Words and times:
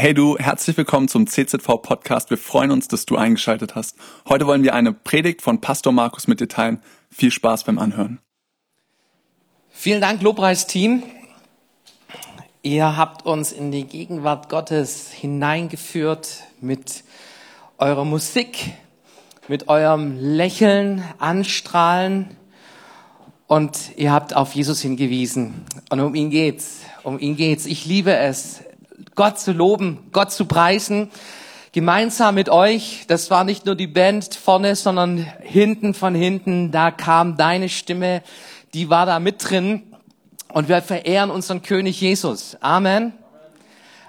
Hey 0.00 0.14
du, 0.14 0.38
herzlich 0.38 0.78
willkommen 0.78 1.08
zum 1.08 1.26
CZV 1.26 1.82
Podcast. 1.82 2.30
Wir 2.30 2.38
freuen 2.38 2.70
uns, 2.70 2.88
dass 2.88 3.04
du 3.04 3.16
eingeschaltet 3.16 3.74
hast. 3.74 3.96
Heute 4.26 4.46
wollen 4.46 4.62
wir 4.62 4.72
eine 4.72 4.94
Predigt 4.94 5.42
von 5.42 5.60
Pastor 5.60 5.92
Markus 5.92 6.26
mit 6.26 6.40
dir 6.40 6.48
teilen. 6.48 6.80
Viel 7.10 7.30
Spaß 7.30 7.64
beim 7.64 7.78
Anhören. 7.78 8.18
Vielen 9.68 10.00
Dank, 10.00 10.22
Lobpreisteam. 10.22 11.02
Ihr 12.62 12.96
habt 12.96 13.26
uns 13.26 13.52
in 13.52 13.72
die 13.72 13.84
Gegenwart 13.84 14.48
Gottes 14.48 15.10
hineingeführt 15.10 16.44
mit 16.62 17.04
eurer 17.76 18.06
Musik, 18.06 18.72
mit 19.48 19.68
eurem 19.68 20.16
Lächeln, 20.18 21.04
Anstrahlen 21.18 22.38
und 23.48 23.98
ihr 23.98 24.12
habt 24.12 24.34
auf 24.34 24.54
Jesus 24.54 24.80
hingewiesen. 24.80 25.66
Und 25.90 26.00
um 26.00 26.14
ihn 26.14 26.30
geht's. 26.30 26.78
Um 27.02 27.18
ihn 27.18 27.36
geht's. 27.36 27.66
Ich 27.66 27.84
liebe 27.84 28.16
es, 28.16 28.60
Gott 29.14 29.38
zu 29.38 29.52
loben, 29.52 30.08
Gott 30.12 30.32
zu 30.32 30.46
preisen, 30.46 31.10
gemeinsam 31.72 32.34
mit 32.34 32.48
euch. 32.48 33.04
Das 33.08 33.30
war 33.30 33.44
nicht 33.44 33.66
nur 33.66 33.74
die 33.74 33.86
Band 33.86 34.34
vorne, 34.34 34.76
sondern 34.76 35.26
hinten 35.40 35.94
von 35.94 36.14
hinten, 36.14 36.70
da 36.70 36.90
kam 36.90 37.36
deine 37.36 37.68
Stimme, 37.68 38.22
die 38.74 38.90
war 38.90 39.06
da 39.06 39.20
mit 39.20 39.50
drin. 39.50 39.82
Und 40.52 40.68
wir 40.68 40.82
verehren 40.82 41.30
unseren 41.30 41.62
König 41.62 42.00
Jesus. 42.00 42.56
Amen. 42.60 43.12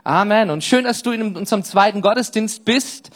Amen. 0.03 0.49
Und 0.49 0.63
schön, 0.63 0.83
dass 0.83 1.03
du 1.03 1.11
in 1.11 1.35
unserem 1.35 1.63
zweiten 1.63 2.01
Gottesdienst 2.01 2.65
bist 2.65 3.11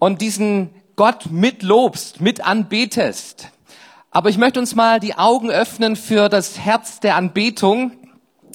und 0.00 0.20
diesen 0.20 0.70
Gott 0.96 1.30
mitlobst, 1.30 2.20
mit 2.20 2.44
anbetest. 2.44 3.50
Aber 4.10 4.30
ich 4.30 4.38
möchte 4.38 4.58
uns 4.58 4.74
mal 4.74 4.98
die 4.98 5.16
Augen 5.16 5.50
öffnen 5.50 5.94
für 5.94 6.28
das 6.28 6.58
Herz 6.58 7.00
der 7.00 7.16
Anbetung 7.16 7.92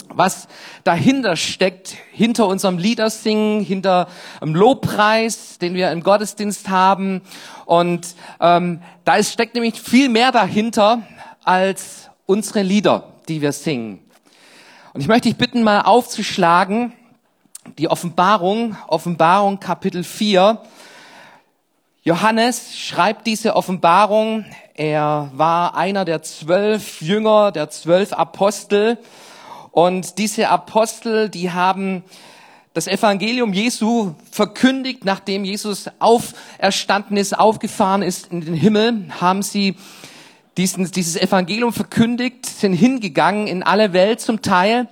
was 0.10 0.48
dahinter 0.84 1.36
steckt, 1.36 1.96
hinter 2.12 2.48
unserem 2.48 2.78
Liedersingen, 2.78 3.64
hinter 3.64 4.08
dem 4.42 4.56
Lobpreis, 4.56 5.58
den 5.58 5.74
wir 5.74 5.92
im 5.92 6.04
Gottesdienst 6.04 6.70
haben. 6.70 7.22
Und 7.66 8.16
ähm, 8.40 8.82
da 9.06 9.16
ist, 9.16 9.34
steckt 9.34 9.56
nämlich 9.56 9.80
viel 9.80 10.10
mehr 10.10 10.32
dahinter 10.32 11.04
als 11.44 12.10
unsere 12.26 12.62
Lieder, 12.62 13.14
die 13.28 13.42
wir 13.42 13.52
singen. 13.52 14.00
Und 14.94 15.02
ich 15.02 15.08
möchte 15.08 15.30
dich 15.30 15.38
bitten, 15.38 15.64
mal 15.64 15.82
aufzuschlagen, 15.82 16.94
die 17.78 17.88
Offenbarung, 17.88 18.76
Offenbarung 18.88 19.60
Kapitel 19.60 20.04
4. 20.04 20.62
Johannes 22.04 22.78
schreibt 22.78 23.28
diese 23.28 23.56
Offenbarung. 23.56 24.46
Er 24.74 25.30
war 25.34 25.76
einer 25.78 26.04
der 26.04 26.24
zwölf 26.24 27.02
Jünger, 27.02 27.52
der 27.52 27.70
zwölf 27.70 28.14
Apostel. 28.14 28.98
Und 29.72 30.18
diese 30.18 30.50
Apostel, 30.50 31.30
die 31.30 31.52
haben 31.52 32.04
das 32.74 32.88
Evangelium 32.88 33.54
Jesu 33.54 34.14
verkündigt, 34.32 35.04
nachdem 35.04 35.44
Jesus 35.44 35.90
auferstanden 36.00 37.18
ist, 37.18 37.38
aufgefahren 37.38 38.02
ist 38.02 38.32
in 38.32 38.42
den 38.42 38.54
Himmel, 38.54 39.08
haben 39.20 39.44
sie 39.44 39.76
diesen, 40.58 40.90
dieses 40.92 41.16
Evangelium 41.16 41.74
verkündigt, 41.74 42.46
sind 42.46 42.74
hingegangen 42.74 43.48
in 43.48 43.64
alle 43.64 43.94
Welt 43.94 44.22
zum 44.22 44.42
Teil 44.42 44.88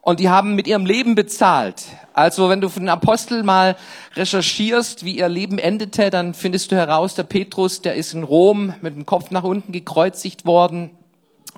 und 0.00 0.20
die 0.20 0.28
haben 0.28 0.54
mit 0.54 0.66
ihrem 0.66 0.86
Leben 0.86 1.14
bezahlt. 1.14 1.84
Also 2.12 2.48
wenn 2.48 2.60
du 2.60 2.68
von 2.68 2.82
den 2.82 2.88
Aposteln 2.88 3.44
mal 3.44 3.76
recherchierst, 4.14 5.04
wie 5.04 5.18
ihr 5.18 5.28
Leben 5.28 5.58
endete, 5.58 6.10
dann 6.10 6.34
findest 6.34 6.70
du 6.70 6.76
heraus, 6.76 7.14
der 7.14 7.24
Petrus, 7.24 7.82
der 7.82 7.94
ist 7.94 8.14
in 8.14 8.22
Rom 8.22 8.74
mit 8.80 8.94
dem 8.94 9.06
Kopf 9.06 9.30
nach 9.30 9.44
unten 9.44 9.72
gekreuzigt 9.72 10.46
worden 10.46 10.90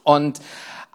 und 0.04 0.40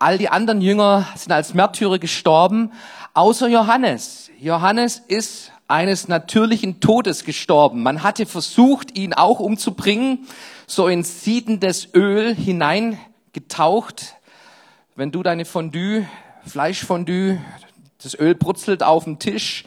All 0.02 0.18
die 0.18 0.30
anderen 0.30 0.62
Jünger 0.62 1.08
sind 1.14 1.32
als 1.32 1.54
Märtyrer 1.54 2.00
gestorben, 2.00 2.72
außer 3.14 3.48
Johannes. 3.48 4.32
Johannes 4.40 4.98
ist 4.98 5.52
eines 5.68 6.08
natürlichen 6.08 6.80
Todes 6.80 7.24
gestorben. 7.24 7.84
Man 7.84 8.02
hatte 8.02 8.26
versucht, 8.26 8.98
ihn 8.98 9.14
auch 9.14 9.40
umzubringen, 9.40 10.26
so 10.66 10.88
in 10.88 11.04
siedendes 11.04 11.90
Öl 11.94 12.34
hineingetaucht. 12.34 14.16
Wenn 14.96 15.12
du 15.12 15.22
deine 15.22 15.46
Fondue, 15.46 16.08
Fleischfondue, 16.48 17.40
das 18.02 18.18
Öl 18.18 18.34
brutzelt 18.34 18.82
auf 18.82 19.04
dem 19.04 19.20
Tisch 19.20 19.66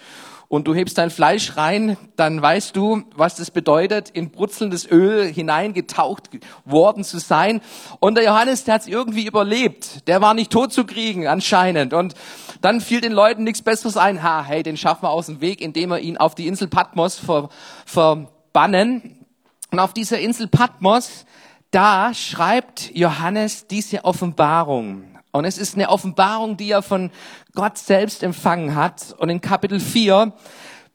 und 0.55 0.69
du 0.69 0.75
hebst 0.75 0.99
dein 0.99 1.11
Fleisch 1.11 1.57
rein, 1.57 1.97
dann 2.15 2.41
weißt 2.41 2.77
du, 2.77 3.03
was 3.17 3.35
das 3.35 3.51
bedeutet, 3.51 4.11
in 4.11 4.31
brutzelndes 4.31 4.89
Öl 4.89 5.27
hineingetaucht 5.27 6.31
worden 6.65 7.03
zu 7.03 7.19
sein. 7.19 7.61
Und 7.99 8.15
der 8.15 8.23
Johannes, 8.23 8.63
der 8.63 8.75
hat 8.75 8.83
es 8.83 8.87
irgendwie 8.87 9.27
überlebt. 9.27 10.07
Der 10.07 10.21
war 10.21 10.33
nicht 10.33 10.53
tot 10.53 10.73
zu 10.73 10.85
kriegen, 10.85 11.27
anscheinend. 11.27 11.93
Und 11.93 12.15
dann 12.61 12.81
fiel 12.81 13.01
den 13.01 13.11
Leuten 13.11 13.43
nichts 13.43 13.63
Besseres 13.63 13.97
ein. 13.97 14.23
Ha, 14.23 14.45
hey, 14.45 14.63
den 14.63 14.77
schaffen 14.77 15.03
wir 15.03 15.11
aus 15.11 15.27
dem 15.27 15.41
Weg, 15.41 15.61
indem 15.61 15.91
wir 15.91 15.99
ihn 15.99 16.19
auf 16.19 16.37
die 16.37 16.47
Insel 16.47 16.69
Patmos 16.69 17.19
ver, 17.19 17.49
verbannen. 17.85 19.27
Und 19.73 19.81
auf 19.81 19.93
dieser 19.93 20.21
Insel 20.21 20.47
Patmos, 20.47 21.27
da 21.73 22.15
schreibt 22.15 22.95
Johannes 22.95 23.67
diese 23.67 24.05
Offenbarung. 24.05 25.14
Und 25.35 25.47
es 25.47 25.59
ist 25.59 25.75
eine 25.75 25.89
Offenbarung, 25.89 26.57
die 26.57 26.71
er 26.71 26.81
von 26.81 27.11
Gott 27.57 27.77
selbst 27.77 28.23
empfangen 28.23 28.77
hat. 28.77 29.17
Und 29.19 29.31
in 29.31 29.41
Kapitel 29.41 29.81
4 29.81 30.33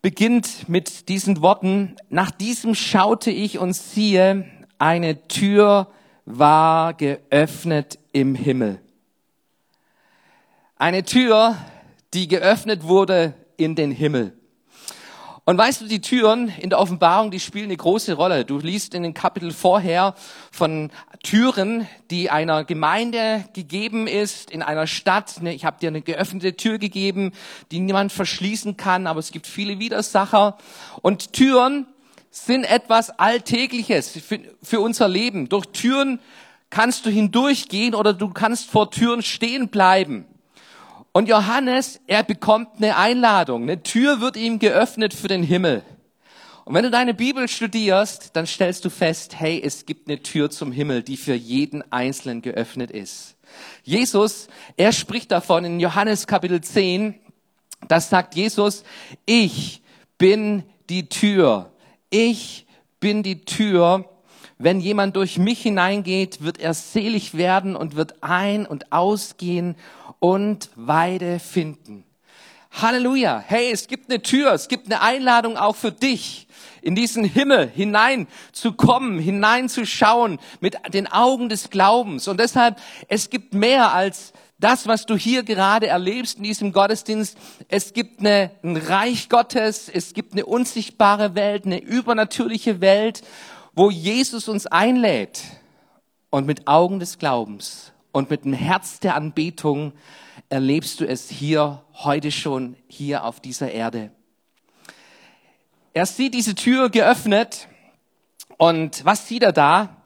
beginnt 0.01 0.69
mit 0.69 1.09
diesen 1.09 1.41
Worten, 1.41 1.97
nach 2.07 2.31
diesem 2.31 2.73
schaute 2.73 3.31
ich 3.31 3.59
und 3.59 3.73
siehe, 3.73 4.45
eine 4.77 5.27
Tür 5.27 5.89
war 6.23 6.93
geöffnet 6.93 7.99
im 8.13 8.33
Himmel. 8.33 8.79
Eine 10.77 11.03
Tür, 11.03 11.57
die 12.13 12.29
geöffnet 12.29 12.83
wurde 12.83 13.33
in 13.57 13.75
den 13.75 13.91
Himmel. 13.91 14.38
Und 15.49 15.57
weißt 15.57 15.81
du, 15.81 15.85
die 15.87 15.99
Türen 15.99 16.53
in 16.59 16.69
der 16.69 16.77
Offenbarung, 16.77 17.31
die 17.31 17.39
spielen 17.39 17.65
eine 17.65 17.75
große 17.75 18.13
Rolle. 18.13 18.45
Du 18.45 18.59
liest 18.59 18.93
in 18.93 19.01
den 19.01 19.15
Kapitel 19.15 19.51
vorher 19.51 20.13
von 20.51 20.91
Türen, 21.23 21.87
die 22.11 22.29
einer 22.29 22.63
Gemeinde 22.63 23.45
gegeben 23.53 24.05
ist, 24.05 24.51
in 24.51 24.61
einer 24.61 24.85
Stadt. 24.85 25.41
Ich 25.43 25.65
habe 25.65 25.79
dir 25.79 25.87
eine 25.87 26.03
geöffnete 26.03 26.55
Tür 26.55 26.77
gegeben, 26.77 27.31
die 27.71 27.79
niemand 27.79 28.11
verschließen 28.11 28.77
kann, 28.77 29.07
aber 29.07 29.19
es 29.19 29.31
gibt 29.31 29.47
viele 29.47 29.79
Widersacher. 29.79 30.55
Und 31.01 31.33
Türen 31.33 31.87
sind 32.29 32.63
etwas 32.65 33.09
Alltägliches 33.09 34.19
für, 34.23 34.39
für 34.61 34.81
unser 34.81 35.07
Leben. 35.07 35.49
Durch 35.49 35.65
Türen 35.65 36.19
kannst 36.69 37.07
du 37.07 37.09
hindurchgehen 37.09 37.95
oder 37.95 38.13
du 38.13 38.29
kannst 38.29 38.69
vor 38.69 38.91
Türen 38.91 39.23
stehen 39.23 39.69
bleiben. 39.69 40.27
Und 41.11 41.27
Johannes, 41.27 41.99
er 42.07 42.23
bekommt 42.23 42.77
eine 42.77 42.95
Einladung. 42.97 43.63
Eine 43.63 43.81
Tür 43.81 44.21
wird 44.21 44.37
ihm 44.37 44.59
geöffnet 44.59 45.13
für 45.13 45.27
den 45.27 45.43
Himmel. 45.43 45.83
Und 46.65 46.75
wenn 46.75 46.83
du 46.83 46.91
deine 46.91 47.15
Bibel 47.15 47.47
studierst, 47.47 48.35
dann 48.35 48.45
stellst 48.45 48.85
du 48.85 48.91
fest, 48.91 49.39
hey, 49.39 49.59
es 49.63 49.87
gibt 49.87 50.07
eine 50.07 50.21
Tür 50.21 50.51
zum 50.51 50.71
Himmel, 50.71 51.01
die 51.01 51.17
für 51.17 51.33
jeden 51.33 51.91
Einzelnen 51.91 52.43
geöffnet 52.43 52.91
ist. 52.91 53.37
Jesus, 53.83 54.47
er 54.77 54.91
spricht 54.91 55.31
davon 55.31 55.65
in 55.65 55.79
Johannes 55.79 56.27
Kapitel 56.27 56.61
10, 56.61 57.15
das 57.87 58.09
sagt 58.09 58.35
Jesus, 58.35 58.83
ich 59.25 59.81
bin 60.19 60.63
die 60.89 61.09
Tür. 61.09 61.71
Ich 62.11 62.67
bin 62.99 63.23
die 63.23 63.41
Tür. 63.41 64.05
Wenn 64.59 64.79
jemand 64.79 65.15
durch 65.15 65.37
mich 65.37 65.61
hineingeht, 65.61 66.43
wird 66.43 66.59
er 66.59 66.73
selig 66.73 67.35
werden 67.35 67.75
und 67.75 67.95
wird 67.95 68.21
ein- 68.21 68.67
und 68.67 68.91
ausgehen 68.91 69.75
und 70.19 70.69
Weide 70.75 71.39
finden. 71.39 72.03
Halleluja. 72.71 73.43
Hey, 73.45 73.71
es 73.71 73.87
gibt 73.87 74.09
eine 74.09 74.21
Tür, 74.21 74.53
es 74.53 74.67
gibt 74.67 74.85
eine 74.85 75.01
Einladung 75.01 75.57
auch 75.57 75.75
für 75.75 75.91
dich, 75.91 76.47
in 76.81 76.95
diesen 76.95 77.23
Himmel 77.23 77.67
hinein 77.67 78.27
zu 78.51 78.73
kommen, 78.73 79.19
hineinzuschauen 79.19 80.39
mit 80.61 80.77
den 80.93 81.07
Augen 81.07 81.49
des 81.49 81.69
Glaubens. 81.69 82.27
Und 82.27 82.39
deshalb, 82.39 82.79
es 83.07 83.29
gibt 83.29 83.53
mehr 83.53 83.93
als 83.93 84.33
das, 84.59 84.87
was 84.87 85.05
du 85.05 85.15
hier 85.15 85.43
gerade 85.43 85.87
erlebst 85.87 86.37
in 86.37 86.43
diesem 86.43 86.71
Gottesdienst. 86.71 87.37
Es 87.69 87.93
gibt 87.93 88.19
eine, 88.19 88.51
ein 88.63 88.77
Reich 88.77 89.29
Gottes, 89.29 89.89
es 89.89 90.13
gibt 90.13 90.33
eine 90.33 90.45
unsichtbare 90.45 91.35
Welt, 91.35 91.65
eine 91.65 91.79
übernatürliche 91.79 92.81
Welt, 92.81 93.21
wo 93.73 93.89
Jesus 93.89 94.47
uns 94.47 94.67
einlädt 94.67 95.41
und 96.29 96.45
mit 96.45 96.67
Augen 96.67 96.99
des 96.99 97.17
Glaubens 97.17 97.93
und 98.11 98.29
mit 98.29 98.45
dem 98.45 98.53
Herz 98.53 98.99
der 98.99 99.15
Anbetung 99.15 99.93
erlebst 100.49 100.99
du 100.99 101.07
es 101.07 101.29
hier 101.29 101.83
heute 101.93 102.31
schon 102.31 102.75
hier 102.87 103.23
auf 103.23 103.39
dieser 103.39 103.71
Erde. 103.71 104.11
Er 105.93 106.05
sieht 106.05 106.33
diese 106.33 106.55
Tür 106.55 106.89
geöffnet 106.89 107.67
und 108.57 109.03
was 109.05 109.27
sieht 109.27 109.43
er 109.43 109.51
da? 109.51 109.97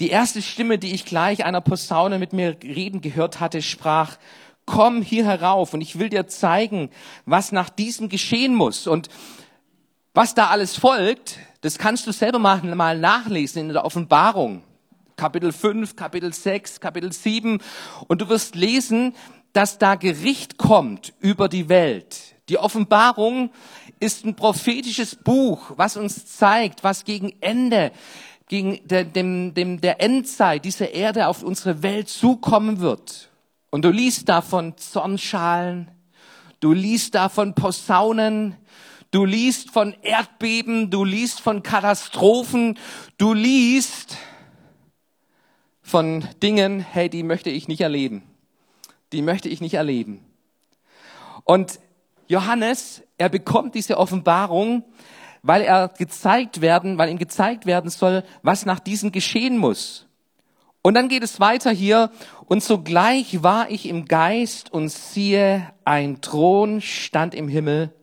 Die 0.00 0.10
erste 0.10 0.42
Stimme, 0.42 0.78
die 0.78 0.92
ich 0.94 1.04
gleich 1.04 1.44
einer 1.44 1.60
Posaune 1.60 2.18
mit 2.18 2.32
mir 2.32 2.56
reden 2.62 3.00
gehört 3.00 3.40
hatte, 3.40 3.62
sprach, 3.62 4.16
komm 4.66 5.02
hier 5.02 5.24
herauf 5.24 5.74
und 5.74 5.80
ich 5.80 5.98
will 5.98 6.08
dir 6.08 6.26
zeigen, 6.26 6.90
was 7.24 7.52
nach 7.52 7.68
diesem 7.68 8.08
geschehen 8.08 8.54
muss. 8.54 8.86
Und 8.86 9.08
was 10.14 10.34
da 10.34 10.48
alles 10.48 10.76
folgt, 10.76 11.38
das 11.60 11.78
kannst 11.78 12.06
du 12.06 12.12
selber 12.12 12.38
mal 12.38 12.98
nachlesen 12.98 13.62
in 13.62 13.68
der 13.68 13.84
Offenbarung. 13.84 14.62
Kapitel 15.16 15.52
5, 15.52 15.96
Kapitel 15.96 16.32
6, 16.32 16.80
Kapitel 16.80 17.12
7. 17.12 17.58
Und 18.08 18.20
du 18.20 18.28
wirst 18.28 18.54
lesen, 18.54 19.14
dass 19.52 19.78
da 19.78 19.94
Gericht 19.94 20.56
kommt 20.56 21.12
über 21.20 21.48
die 21.48 21.68
Welt. 21.68 22.34
Die 22.48 22.58
Offenbarung 22.58 23.50
ist 24.00 24.24
ein 24.24 24.34
prophetisches 24.34 25.14
Buch, 25.14 25.72
was 25.76 25.96
uns 25.96 26.26
zeigt, 26.26 26.82
was 26.82 27.04
gegen 27.04 27.32
Ende, 27.40 27.92
gegen 28.48 28.80
der, 28.86 29.04
dem, 29.04 29.54
dem, 29.54 29.80
der 29.80 30.02
Endzeit 30.02 30.64
dieser 30.64 30.90
Erde 30.90 31.28
auf 31.28 31.42
unsere 31.42 31.82
Welt 31.82 32.08
zukommen 32.08 32.80
wird. 32.80 33.30
Und 33.70 33.84
du 33.84 33.90
liest 33.90 34.28
davon 34.28 34.76
Zornschalen, 34.76 35.90
du 36.60 36.72
liest 36.72 37.14
davon 37.14 37.54
Posaunen, 37.54 38.56
du 39.10 39.24
liest 39.24 39.70
von 39.70 39.94
Erdbeben, 40.02 40.90
du 40.90 41.04
liest 41.04 41.40
von 41.40 41.62
Katastrophen, 41.62 42.78
du 43.18 43.32
liest 43.32 44.16
von 45.92 46.26
Dingen, 46.42 46.80
hey, 46.80 47.10
die 47.10 47.22
möchte 47.22 47.50
ich 47.50 47.68
nicht 47.68 47.82
erleben. 47.82 48.22
Die 49.12 49.20
möchte 49.20 49.50
ich 49.50 49.60
nicht 49.60 49.74
erleben. 49.74 50.24
Und 51.44 51.80
Johannes, 52.28 53.02
er 53.18 53.28
bekommt 53.28 53.74
diese 53.74 53.98
Offenbarung, 53.98 54.84
weil 55.42 55.60
er 55.60 55.88
gezeigt 55.88 56.62
werden, 56.62 56.96
weil 56.96 57.10
ihm 57.10 57.18
gezeigt 57.18 57.66
werden 57.66 57.90
soll, 57.90 58.24
was 58.42 58.64
nach 58.64 58.80
diesem 58.80 59.12
geschehen 59.12 59.58
muss. 59.58 60.06
Und 60.80 60.94
dann 60.94 61.10
geht 61.10 61.22
es 61.22 61.40
weiter 61.40 61.70
hier. 61.70 62.10
Und 62.46 62.64
sogleich 62.64 63.42
war 63.42 63.70
ich 63.70 63.86
im 63.86 64.06
Geist 64.06 64.72
und 64.72 64.88
siehe, 64.88 65.74
ein 65.84 66.22
Thron 66.22 66.80
stand 66.80 67.34
im 67.34 67.48
Himmel 67.48 67.94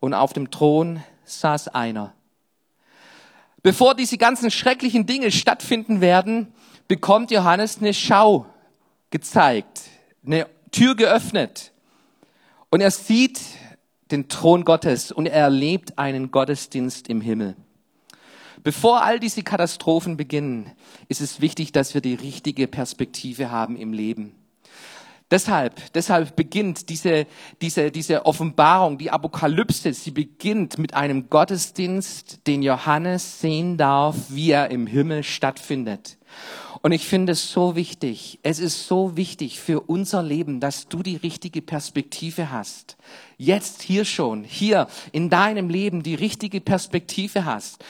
und 0.00 0.14
auf 0.14 0.32
dem 0.32 0.50
Thron 0.50 1.02
saß 1.26 1.68
einer. 1.68 2.14
Bevor 3.62 3.94
diese 3.94 4.16
ganzen 4.16 4.50
schrecklichen 4.50 5.04
Dinge 5.04 5.30
stattfinden 5.30 6.00
werden, 6.00 6.54
bekommt 6.88 7.30
Johannes 7.30 7.78
eine 7.78 7.94
Schau 7.94 8.46
gezeigt, 9.10 9.82
eine 10.24 10.46
Tür 10.70 10.94
geöffnet. 10.94 11.72
Und 12.70 12.80
er 12.80 12.90
sieht 12.90 13.40
den 14.10 14.28
Thron 14.28 14.64
Gottes 14.64 15.12
und 15.12 15.26
er 15.26 15.42
erlebt 15.42 15.98
einen 15.98 16.30
Gottesdienst 16.30 17.08
im 17.08 17.20
Himmel. 17.20 17.56
Bevor 18.62 19.04
all 19.04 19.20
diese 19.20 19.42
Katastrophen 19.42 20.16
beginnen, 20.16 20.72
ist 21.08 21.20
es 21.20 21.40
wichtig, 21.40 21.72
dass 21.72 21.94
wir 21.94 22.00
die 22.00 22.14
richtige 22.14 22.66
Perspektive 22.66 23.50
haben 23.50 23.76
im 23.76 23.92
Leben. 23.92 24.34
Deshalb, 25.30 25.92
deshalb 25.94 26.36
beginnt 26.36 26.88
diese, 26.88 27.26
diese, 27.60 27.90
diese 27.90 28.24
Offenbarung, 28.24 28.98
die 28.98 29.10
Apokalypse, 29.10 29.92
sie 29.92 30.10
beginnt 30.10 30.78
mit 30.78 30.94
einem 30.94 31.28
Gottesdienst, 31.28 32.46
den 32.46 32.62
Johannes 32.62 33.40
sehen 33.40 33.76
darf, 33.76 34.16
wie 34.28 34.50
er 34.50 34.70
im 34.70 34.86
Himmel 34.86 35.22
stattfindet. 35.22 36.18
Und 36.84 36.92
ich 36.92 37.06
finde 37.06 37.32
es 37.32 37.50
so 37.50 37.76
wichtig, 37.76 38.40
es 38.42 38.58
ist 38.58 38.86
so 38.86 39.16
wichtig 39.16 39.58
für 39.58 39.80
unser 39.80 40.22
Leben, 40.22 40.60
dass 40.60 40.86
du 40.86 41.02
die 41.02 41.16
richtige 41.16 41.62
Perspektive 41.62 42.50
hast. 42.50 42.98
Jetzt 43.38 43.80
hier 43.80 44.04
schon, 44.04 44.44
hier 44.44 44.86
in 45.10 45.30
deinem 45.30 45.70
Leben 45.70 46.02
die 46.02 46.14
richtige 46.14 46.60
Perspektive 46.60 47.46
hast. 47.46 47.82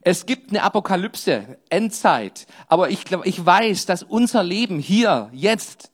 Es 0.00 0.26
gibt 0.26 0.50
eine 0.50 0.64
Apokalypse, 0.64 1.56
Endzeit, 1.70 2.48
aber 2.66 2.90
ich 2.90 3.04
glaube, 3.04 3.28
ich 3.28 3.46
weiß, 3.46 3.86
dass 3.86 4.02
unser 4.02 4.42
Leben 4.42 4.80
hier, 4.80 5.30
jetzt, 5.32 5.92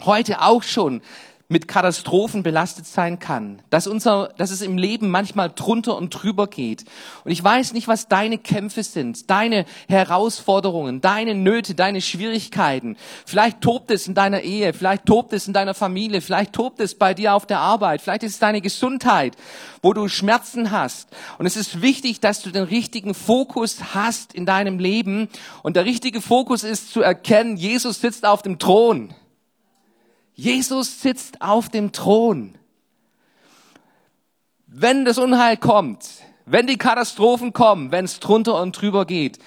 heute 0.00 0.42
auch 0.42 0.64
schon 0.64 1.02
mit 1.50 1.66
Katastrophen 1.66 2.44
belastet 2.44 2.86
sein 2.86 3.18
kann, 3.18 3.60
dass 3.70 3.88
unser, 3.88 4.32
dass 4.38 4.52
es 4.52 4.62
im 4.62 4.78
Leben 4.78 5.10
manchmal 5.10 5.50
drunter 5.50 5.96
und 5.96 6.10
drüber 6.10 6.46
geht. 6.46 6.84
Und 7.24 7.32
ich 7.32 7.42
weiß 7.42 7.72
nicht, 7.72 7.88
was 7.88 8.06
deine 8.06 8.38
Kämpfe 8.38 8.84
sind, 8.84 9.28
deine 9.28 9.64
Herausforderungen, 9.88 11.00
deine 11.00 11.34
Nöte, 11.34 11.74
deine 11.74 12.02
Schwierigkeiten. 12.02 12.96
Vielleicht 13.26 13.62
tobt 13.62 13.90
es 13.90 14.06
in 14.06 14.14
deiner 14.14 14.42
Ehe, 14.42 14.72
vielleicht 14.72 15.06
tobt 15.06 15.32
es 15.32 15.48
in 15.48 15.52
deiner 15.52 15.74
Familie, 15.74 16.20
vielleicht 16.20 16.52
tobt 16.52 16.78
es 16.78 16.94
bei 16.94 17.14
dir 17.14 17.34
auf 17.34 17.46
der 17.46 17.58
Arbeit, 17.58 18.00
vielleicht 18.00 18.22
ist 18.22 18.34
es 18.34 18.38
deine 18.38 18.60
Gesundheit, 18.60 19.36
wo 19.82 19.92
du 19.92 20.06
Schmerzen 20.06 20.70
hast. 20.70 21.08
Und 21.38 21.46
es 21.46 21.56
ist 21.56 21.82
wichtig, 21.82 22.20
dass 22.20 22.42
du 22.42 22.50
den 22.50 22.62
richtigen 22.62 23.12
Fokus 23.12 23.92
hast 23.92 24.34
in 24.34 24.46
deinem 24.46 24.78
Leben. 24.78 25.28
Und 25.64 25.74
der 25.74 25.84
richtige 25.84 26.20
Fokus 26.20 26.62
ist 26.62 26.92
zu 26.92 27.02
erkennen, 27.02 27.56
Jesus 27.56 28.00
sitzt 28.00 28.24
auf 28.24 28.42
dem 28.42 28.60
Thron. 28.60 29.12
Jesus 30.40 31.02
sitzt 31.02 31.42
auf 31.42 31.68
dem 31.68 31.92
Thron. 31.92 32.56
Wenn 34.66 35.04
das 35.04 35.18
Unheil 35.18 35.58
kommt, 35.58 36.08
wenn 36.46 36.66
die 36.66 36.78
Katastrophen 36.78 37.52
kommen, 37.52 37.92
wenn 37.92 38.06
es 38.06 38.20
drunter 38.20 38.58
und 38.62 38.72
drüber 38.72 39.04
geht, 39.04 39.38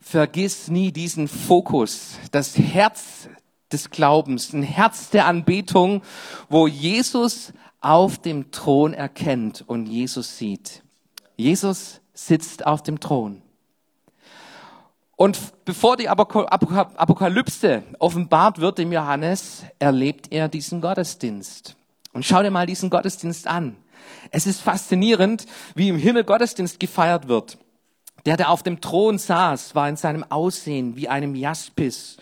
vergiss 0.00 0.66
nie 0.66 0.90
diesen 0.90 1.28
Fokus, 1.28 2.18
das 2.32 2.58
Herz 2.58 3.28
des 3.70 3.90
Glaubens, 3.90 4.52
ein 4.52 4.64
Herz 4.64 5.10
der 5.10 5.26
Anbetung, 5.26 6.02
wo 6.48 6.66
Jesus 6.66 7.52
auf 7.80 8.18
dem 8.18 8.50
Thron 8.50 8.92
erkennt 8.92 9.62
und 9.68 9.86
Jesus 9.86 10.36
sieht. 10.36 10.82
Jesus 11.36 12.00
sitzt 12.12 12.66
auf 12.66 12.82
dem 12.82 12.98
Thron. 12.98 13.40
Und 15.20 15.38
bevor 15.66 15.98
die 15.98 16.08
Apokalypse 16.08 17.82
offenbart 17.98 18.58
wird 18.58 18.78
dem 18.78 18.90
Johannes, 18.90 19.64
erlebt 19.78 20.32
er 20.32 20.48
diesen 20.48 20.80
Gottesdienst. 20.80 21.76
Und 22.14 22.24
schau 22.24 22.42
dir 22.42 22.50
mal 22.50 22.64
diesen 22.64 22.88
Gottesdienst 22.88 23.46
an. 23.46 23.76
Es 24.30 24.46
ist 24.46 24.62
faszinierend, 24.62 25.44
wie 25.74 25.90
im 25.90 25.98
Himmel 25.98 26.24
Gottesdienst 26.24 26.80
gefeiert 26.80 27.28
wird. 27.28 27.58
Der, 28.24 28.38
der 28.38 28.48
auf 28.48 28.62
dem 28.62 28.80
Thron 28.80 29.18
saß, 29.18 29.74
war 29.74 29.90
in 29.90 29.96
seinem 29.96 30.24
Aussehen 30.30 30.96
wie 30.96 31.10
einem 31.10 31.34
Jaspis 31.34 32.16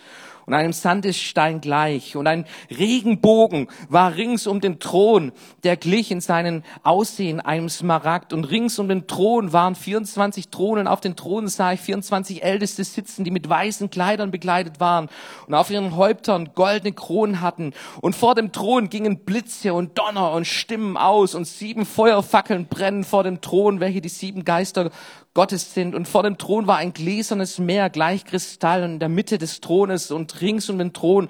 und 0.49 0.55
einem 0.55 0.73
Sandesstein 0.73 1.61
gleich. 1.61 2.17
Und 2.17 2.27
ein 2.27 2.47
Regenbogen 2.71 3.69
war 3.91 4.17
rings 4.17 4.47
um 4.47 4.63
den 4.63 4.81
Thron, 4.81 5.33
der 5.63 5.77
glich 5.77 6.11
in 6.11 6.23
seinen 6.23 6.65
Aussehen 6.83 7.41
einem 7.41 7.69
Smaragd. 7.69 8.33
Und 8.33 8.45
rings 8.45 8.79
um 8.79 8.89
den 8.89 9.07
Thron 9.07 9.53
waren 9.53 9.75
24 9.75 10.49
Thronen. 10.49 10.89
Auf 10.89 11.03
den 11.03 11.17
Thronen 11.17 11.49
sah 11.49 11.73
ich 11.73 11.81
24 11.81 12.43
Älteste 12.43 12.83
sitzen, 12.83 13.25
die 13.25 13.31
mit 13.31 13.47
weißen 13.47 13.91
Kleidern 13.91 14.31
begleitet 14.31 14.81
waren 14.81 15.11
und 15.47 15.55
auf 15.55 15.71
ihren 15.71 15.97
Häuptern 15.97 16.51
goldene 16.55 16.93
Kronen 16.93 17.43
hatten. 17.43 17.75
Und 18.01 18.17
vor 18.17 18.35
dem 18.35 18.51
Thron 18.51 18.89
gingen 18.89 19.27
Blitze 19.27 19.75
und 19.75 19.99
Donner 19.99 20.33
und 20.33 20.47
Stimmen 20.47 20.97
aus 20.97 21.35
und 21.35 21.47
sieben 21.47 21.85
Feuerfackeln 21.85 22.69
brennen 22.69 23.05
vor 23.05 23.23
dem 23.23 23.43
Thron, 23.43 23.81
welche 23.81 24.01
die 24.01 24.09
sieben 24.09 24.47
Geister 24.47 24.91
Gottes 25.39 25.73
sind. 25.73 25.95
Und 25.95 26.09
vor 26.09 26.25
dem 26.25 26.37
Thron 26.37 26.67
war 26.67 26.79
ein 26.79 26.93
gläsernes 26.93 27.59
Meer, 27.59 27.91
gleich 27.91 28.25
Kristall, 28.25 28.83
und 28.83 28.95
in 28.95 28.99
der 28.99 29.09
Mitte 29.09 29.39
des 29.39 29.61
Thrones 29.61 30.11
und 30.11 30.38
rings 30.41 30.69
um 30.69 30.79
den 30.79 30.93
Thron. 30.93 31.29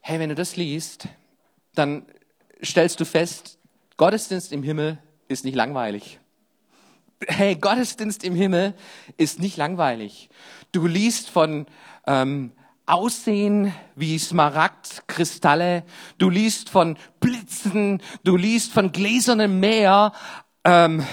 Hey, 0.00 0.18
wenn 0.18 0.28
du 0.28 0.34
das 0.34 0.56
liest, 0.56 1.08
dann 1.74 2.06
stellst 2.64 3.00
du 3.00 3.04
fest, 3.04 3.58
Gottesdienst 3.96 4.52
im 4.52 4.62
Himmel 4.62 4.98
ist 5.28 5.44
nicht 5.44 5.54
langweilig. 5.54 6.20
Hey, 7.26 7.56
Gottesdienst 7.56 8.24
im 8.24 8.34
Himmel 8.34 8.74
ist 9.16 9.40
nicht 9.40 9.56
langweilig. 9.56 10.28
Du 10.72 10.86
liest 10.86 11.30
von 11.30 11.66
ähm, 12.06 12.52
Aussehen 12.84 13.74
wie 13.94 14.18
Smaragd, 14.18 15.04
Kristalle, 15.08 15.82
du 16.18 16.30
liest 16.30 16.68
von 16.68 16.96
Blitzen, 17.20 18.02
du 18.22 18.36
liest 18.36 18.72
von 18.72 18.92
gläsernem 18.92 19.58
Meer. 19.60 20.12
Ähm, 20.62 21.04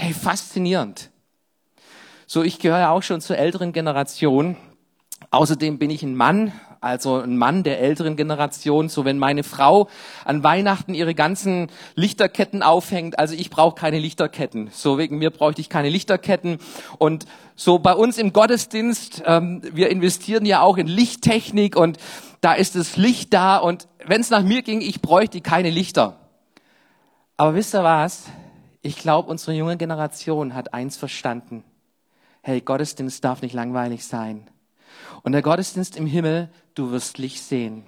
Hey, 0.00 0.14
faszinierend. 0.14 1.10
So, 2.28 2.44
ich 2.44 2.60
gehöre 2.60 2.90
auch 2.90 3.02
schon 3.02 3.20
zur 3.20 3.36
älteren 3.36 3.72
Generation. 3.72 4.56
Außerdem 5.30 5.78
bin 5.78 5.90
ich 5.90 6.02
ein 6.02 6.16
Mann, 6.16 6.52
also 6.80 7.16
ein 7.16 7.36
Mann 7.36 7.62
der 7.62 7.80
älteren 7.80 8.16
Generation. 8.16 8.88
So, 8.88 9.04
wenn 9.04 9.18
meine 9.18 9.42
Frau 9.42 9.88
an 10.24 10.42
Weihnachten 10.42 10.94
ihre 10.94 11.14
ganzen 11.14 11.68
Lichterketten 11.96 12.62
aufhängt, 12.62 13.18
also 13.18 13.34
ich 13.34 13.50
brauche 13.50 13.74
keine 13.74 13.98
Lichterketten. 13.98 14.70
So, 14.72 14.96
wegen 14.96 15.18
mir 15.18 15.30
bräuchte 15.30 15.60
ich 15.60 15.68
keine 15.68 15.90
Lichterketten. 15.90 16.58
Und 16.98 17.26
so 17.56 17.78
bei 17.78 17.92
uns 17.92 18.16
im 18.16 18.32
Gottesdienst, 18.32 19.22
ähm, 19.26 19.62
wir 19.72 19.90
investieren 19.90 20.46
ja 20.46 20.62
auch 20.62 20.78
in 20.78 20.86
Lichttechnik 20.86 21.76
und 21.76 21.98
da 22.40 22.54
ist 22.54 22.76
das 22.76 22.96
Licht 22.96 23.34
da. 23.34 23.58
Und 23.58 23.88
wenn 24.06 24.20
es 24.20 24.30
nach 24.30 24.42
mir 24.42 24.62
ging, 24.62 24.80
ich 24.80 25.02
bräuchte 25.02 25.40
keine 25.40 25.70
Lichter. 25.70 26.16
Aber 27.36 27.54
wisst 27.54 27.74
ihr 27.74 27.84
was? 27.84 28.24
Ich 28.80 28.96
glaube, 28.96 29.30
unsere 29.30 29.52
junge 29.52 29.76
Generation 29.76 30.54
hat 30.54 30.72
eins 30.72 30.96
verstanden. 30.96 31.64
Hey, 32.40 32.60
Gottesdienst 32.60 33.24
darf 33.24 33.42
nicht 33.42 33.52
langweilig 33.52 34.06
sein. 34.06 34.48
Und 35.22 35.32
der 35.32 35.42
Gottesdienst 35.42 35.96
im 35.96 36.06
Himmel, 36.06 36.48
du 36.74 36.90
wirst 36.90 37.18
Licht 37.18 37.42
sehen. 37.42 37.84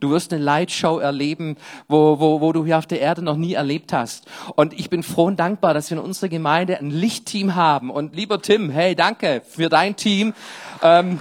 Du 0.00 0.10
wirst 0.10 0.32
eine 0.32 0.42
Lightshow 0.42 0.98
erleben, 0.98 1.56
wo, 1.86 2.18
wo, 2.18 2.40
wo 2.40 2.52
du 2.52 2.64
hier 2.64 2.78
auf 2.78 2.86
der 2.86 3.00
Erde 3.00 3.22
noch 3.22 3.36
nie 3.36 3.54
erlebt 3.54 3.92
hast. 3.92 4.26
Und 4.56 4.72
ich 4.72 4.88
bin 4.88 5.02
froh 5.02 5.26
und 5.26 5.38
dankbar, 5.38 5.74
dass 5.74 5.90
wir 5.90 5.98
in 5.98 6.04
unserer 6.04 6.28
Gemeinde 6.28 6.78
ein 6.78 6.90
Lichtteam 6.90 7.54
haben. 7.54 7.90
Und 7.90 8.16
lieber 8.16 8.40
Tim, 8.40 8.70
hey, 8.70 8.94
danke 8.94 9.42
für 9.46 9.68
dein 9.68 9.96
Team. 9.96 10.32
Ähm, 10.82 11.20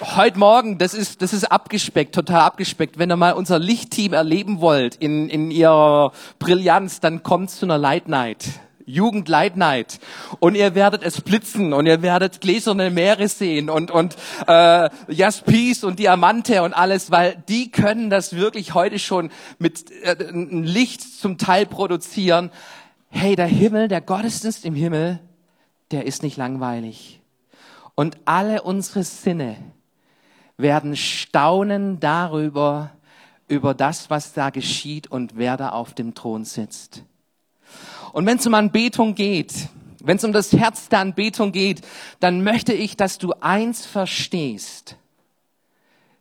heute 0.00 0.38
Morgen, 0.38 0.78
das 0.78 0.94
ist, 0.94 1.20
das 1.20 1.32
ist 1.32 1.44
abgespeckt, 1.44 2.14
total 2.14 2.40
abgespeckt. 2.40 2.98
Wenn 2.98 3.10
ihr 3.10 3.16
mal 3.16 3.32
unser 3.32 3.58
Lichtteam 3.58 4.14
erleben 4.14 4.60
wollt 4.60 4.96
in, 4.96 5.28
in 5.28 5.50
ihrer 5.50 6.12
Brillanz, 6.38 7.00
dann 7.00 7.22
kommt 7.22 7.50
zu 7.50 7.66
einer 7.66 7.78
Light 7.78 8.08
Night. 8.08 8.46
Jugend 8.86 9.28
Light 9.28 9.56
Night 9.56 9.98
und 10.40 10.54
ihr 10.54 10.74
werdet 10.74 11.02
es 11.02 11.20
blitzen 11.20 11.72
und 11.72 11.86
ihr 11.86 12.02
werdet 12.02 12.40
gläserne 12.40 12.90
Meere 12.90 13.28
sehen 13.28 13.70
und 13.70 13.90
und 13.90 14.16
äh, 14.46 14.88
Jaspis 15.08 15.84
und 15.84 15.98
Diamante 15.98 16.62
und 16.62 16.72
alles, 16.72 17.10
weil 17.10 17.42
die 17.48 17.70
können 17.70 18.10
das 18.10 18.34
wirklich 18.34 18.74
heute 18.74 18.98
schon 18.98 19.30
mit 19.58 19.90
äh, 20.02 20.16
Licht 20.32 21.02
zum 21.02 21.38
Teil 21.38 21.66
produzieren. 21.66 22.50
Hey, 23.08 23.36
der 23.36 23.46
Himmel, 23.46 23.88
der 23.88 24.00
Gottesdienst 24.00 24.64
im 24.64 24.74
Himmel, 24.74 25.20
der 25.90 26.06
ist 26.06 26.22
nicht 26.22 26.36
langweilig. 26.36 27.20
Und 27.94 28.16
alle 28.24 28.62
unsere 28.62 29.04
Sinne 29.04 29.56
werden 30.56 30.96
staunen 30.96 32.00
darüber, 32.00 32.92
über 33.48 33.74
das, 33.74 34.08
was 34.08 34.32
da 34.32 34.50
geschieht 34.50 35.10
und 35.10 35.36
wer 35.36 35.56
da 35.56 35.70
auf 35.70 35.92
dem 35.92 36.14
Thron 36.14 36.44
sitzt. 36.44 37.04
Und 38.12 38.26
wenn 38.26 38.38
es 38.38 38.46
um 38.46 38.54
Anbetung 38.54 39.14
geht, 39.14 39.68
wenn 40.04 40.16
es 40.16 40.24
um 40.24 40.32
das 40.32 40.52
Herz 40.52 40.88
der 40.88 41.00
Anbetung 41.00 41.52
geht, 41.52 41.82
dann 42.20 42.42
möchte 42.42 42.72
ich, 42.72 42.96
dass 42.96 43.18
du 43.18 43.32
eins 43.40 43.86
verstehst. 43.86 44.96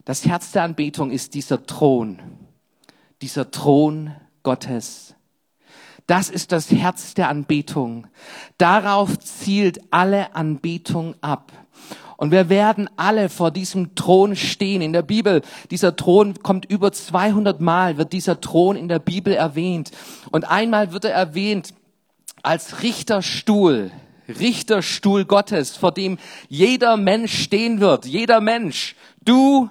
Das 0.05 0.25
Herz 0.25 0.51
der 0.51 0.63
Anbetung 0.63 1.11
ist 1.11 1.33
dieser 1.33 1.65
Thron, 1.65 2.19
dieser 3.21 3.51
Thron 3.51 4.15
Gottes. 4.43 5.15
Das 6.07 6.29
ist 6.29 6.51
das 6.51 6.71
Herz 6.71 7.13
der 7.13 7.29
Anbetung. 7.29 8.07
Darauf 8.57 9.17
zielt 9.19 9.81
alle 9.91 10.35
Anbetung 10.35 11.15
ab. 11.21 11.51
Und 12.17 12.29
wir 12.31 12.49
werden 12.49 12.87
alle 12.97 13.29
vor 13.29 13.49
diesem 13.49 13.95
Thron 13.95 14.35
stehen. 14.35 14.81
In 14.81 14.93
der 14.93 15.01
Bibel, 15.01 15.41
dieser 15.71 15.95
Thron 15.95 16.35
kommt 16.43 16.65
über 16.65 16.91
200 16.91 17.61
Mal, 17.61 17.97
wird 17.97 18.13
dieser 18.13 18.39
Thron 18.39 18.75
in 18.75 18.87
der 18.87 18.99
Bibel 18.99 19.33
erwähnt. 19.33 19.91
Und 20.31 20.45
einmal 20.45 20.91
wird 20.91 21.05
er 21.05 21.13
erwähnt 21.13 21.73
als 22.43 22.83
Richterstuhl, 22.83 23.91
Richterstuhl 24.27 25.25
Gottes, 25.25 25.75
vor 25.75 25.91
dem 25.91 26.17
jeder 26.49 26.97
Mensch 26.97 27.43
stehen 27.43 27.79
wird. 27.79 28.05
Jeder 28.05 28.41
Mensch. 28.41 28.95
Du, 29.23 29.69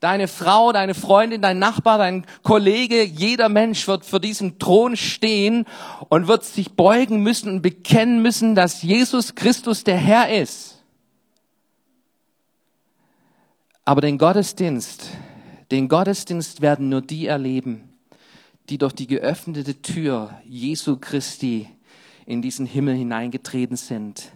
deine 0.00 0.28
Frau, 0.28 0.72
deine 0.72 0.94
Freundin, 0.94 1.42
dein 1.42 1.58
Nachbar, 1.58 1.98
dein 1.98 2.26
Kollege, 2.42 3.02
jeder 3.04 3.48
Mensch 3.48 3.86
wird 3.86 4.04
vor 4.04 4.20
diesem 4.20 4.58
Thron 4.58 4.96
stehen 4.96 5.64
und 6.08 6.28
wird 6.28 6.44
sich 6.44 6.72
beugen 6.72 7.22
müssen 7.22 7.48
und 7.48 7.62
bekennen 7.62 8.20
müssen, 8.20 8.54
dass 8.54 8.82
Jesus 8.82 9.34
Christus 9.34 9.84
der 9.84 9.96
Herr 9.96 10.28
ist. 10.28 10.82
Aber 13.84 14.00
den 14.00 14.18
Gottesdienst, 14.18 15.10
den 15.70 15.88
Gottesdienst 15.88 16.60
werden 16.60 16.88
nur 16.88 17.00
die 17.00 17.26
erleben, 17.26 17.92
die 18.68 18.78
durch 18.78 18.92
die 18.92 19.06
geöffnete 19.06 19.82
Tür 19.82 20.38
Jesu 20.44 20.98
Christi 20.98 21.68
in 22.26 22.42
diesen 22.42 22.66
Himmel 22.66 22.94
hineingetreten 22.94 23.76
sind, 23.76 24.32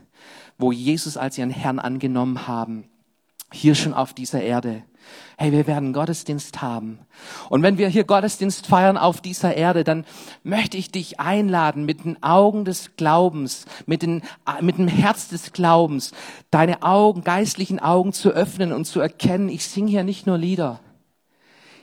wo 0.58 0.72
Jesus 0.72 1.16
als 1.16 1.38
ihren 1.38 1.50
Herrn 1.50 1.78
angenommen 1.78 2.46
haben, 2.46 2.84
hier 3.52 3.74
schon 3.74 3.94
auf 3.94 4.12
dieser 4.12 4.42
Erde. 4.42 4.82
Hey, 5.38 5.52
wir 5.52 5.66
werden 5.66 5.92
Gottesdienst 5.92 6.62
haben. 6.62 6.98
Und 7.48 7.62
wenn 7.62 7.78
wir 7.78 7.88
hier 7.88 8.04
Gottesdienst 8.04 8.66
feiern 8.66 8.96
auf 8.96 9.20
dieser 9.20 9.54
Erde, 9.54 9.84
dann 9.84 10.04
möchte 10.42 10.76
ich 10.76 10.90
dich 10.90 11.20
einladen, 11.20 11.84
mit 11.84 12.04
den 12.04 12.22
Augen 12.22 12.64
des 12.64 12.96
Glaubens, 12.96 13.66
mit, 13.86 14.02
den, 14.02 14.22
mit 14.60 14.78
dem 14.78 14.88
Herz 14.88 15.28
des 15.28 15.52
Glaubens, 15.52 16.12
deine 16.50 16.82
Augen, 16.82 17.22
geistlichen 17.22 17.78
Augen 17.78 18.12
zu 18.12 18.30
öffnen 18.30 18.72
und 18.72 18.86
zu 18.86 19.00
erkennen, 19.00 19.48
ich 19.48 19.66
singe 19.66 19.90
hier 19.90 20.04
nicht 20.04 20.26
nur 20.26 20.38
Lieder. 20.38 20.80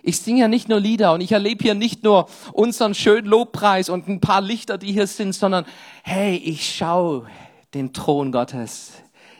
Ich 0.05 0.19
singe 0.19 0.41
ja 0.41 0.47
nicht 0.49 0.67
nur 0.67 0.81
Lieder 0.81 1.13
und 1.13 1.21
ich 1.21 1.31
erlebe 1.31 1.63
hier 1.63 1.75
nicht 1.75 2.03
nur 2.03 2.27
unseren 2.51 2.93
schönen 2.93 3.25
Lobpreis 3.25 3.87
und 3.87 4.09
ein 4.09 4.19
paar 4.19 4.41
Lichter, 4.41 4.77
die 4.77 4.91
hier 4.91 5.07
sind, 5.07 5.33
sondern 5.33 5.65
hey, 6.03 6.35
ich 6.35 6.75
schaue 6.75 7.25
den 7.73 7.93
Thron 7.93 8.33
Gottes. 8.33 8.91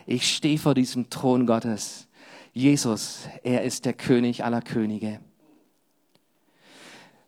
Ich 0.06 0.34
stehe 0.34 0.58
vor 0.58 0.74
diesem 0.74 1.10
Thron 1.10 1.46
Gottes. 1.46 2.08
Jesus, 2.54 3.28
er 3.44 3.64
ist 3.64 3.84
der 3.84 3.92
König 3.92 4.46
aller 4.46 4.62
Könige. 4.62 5.20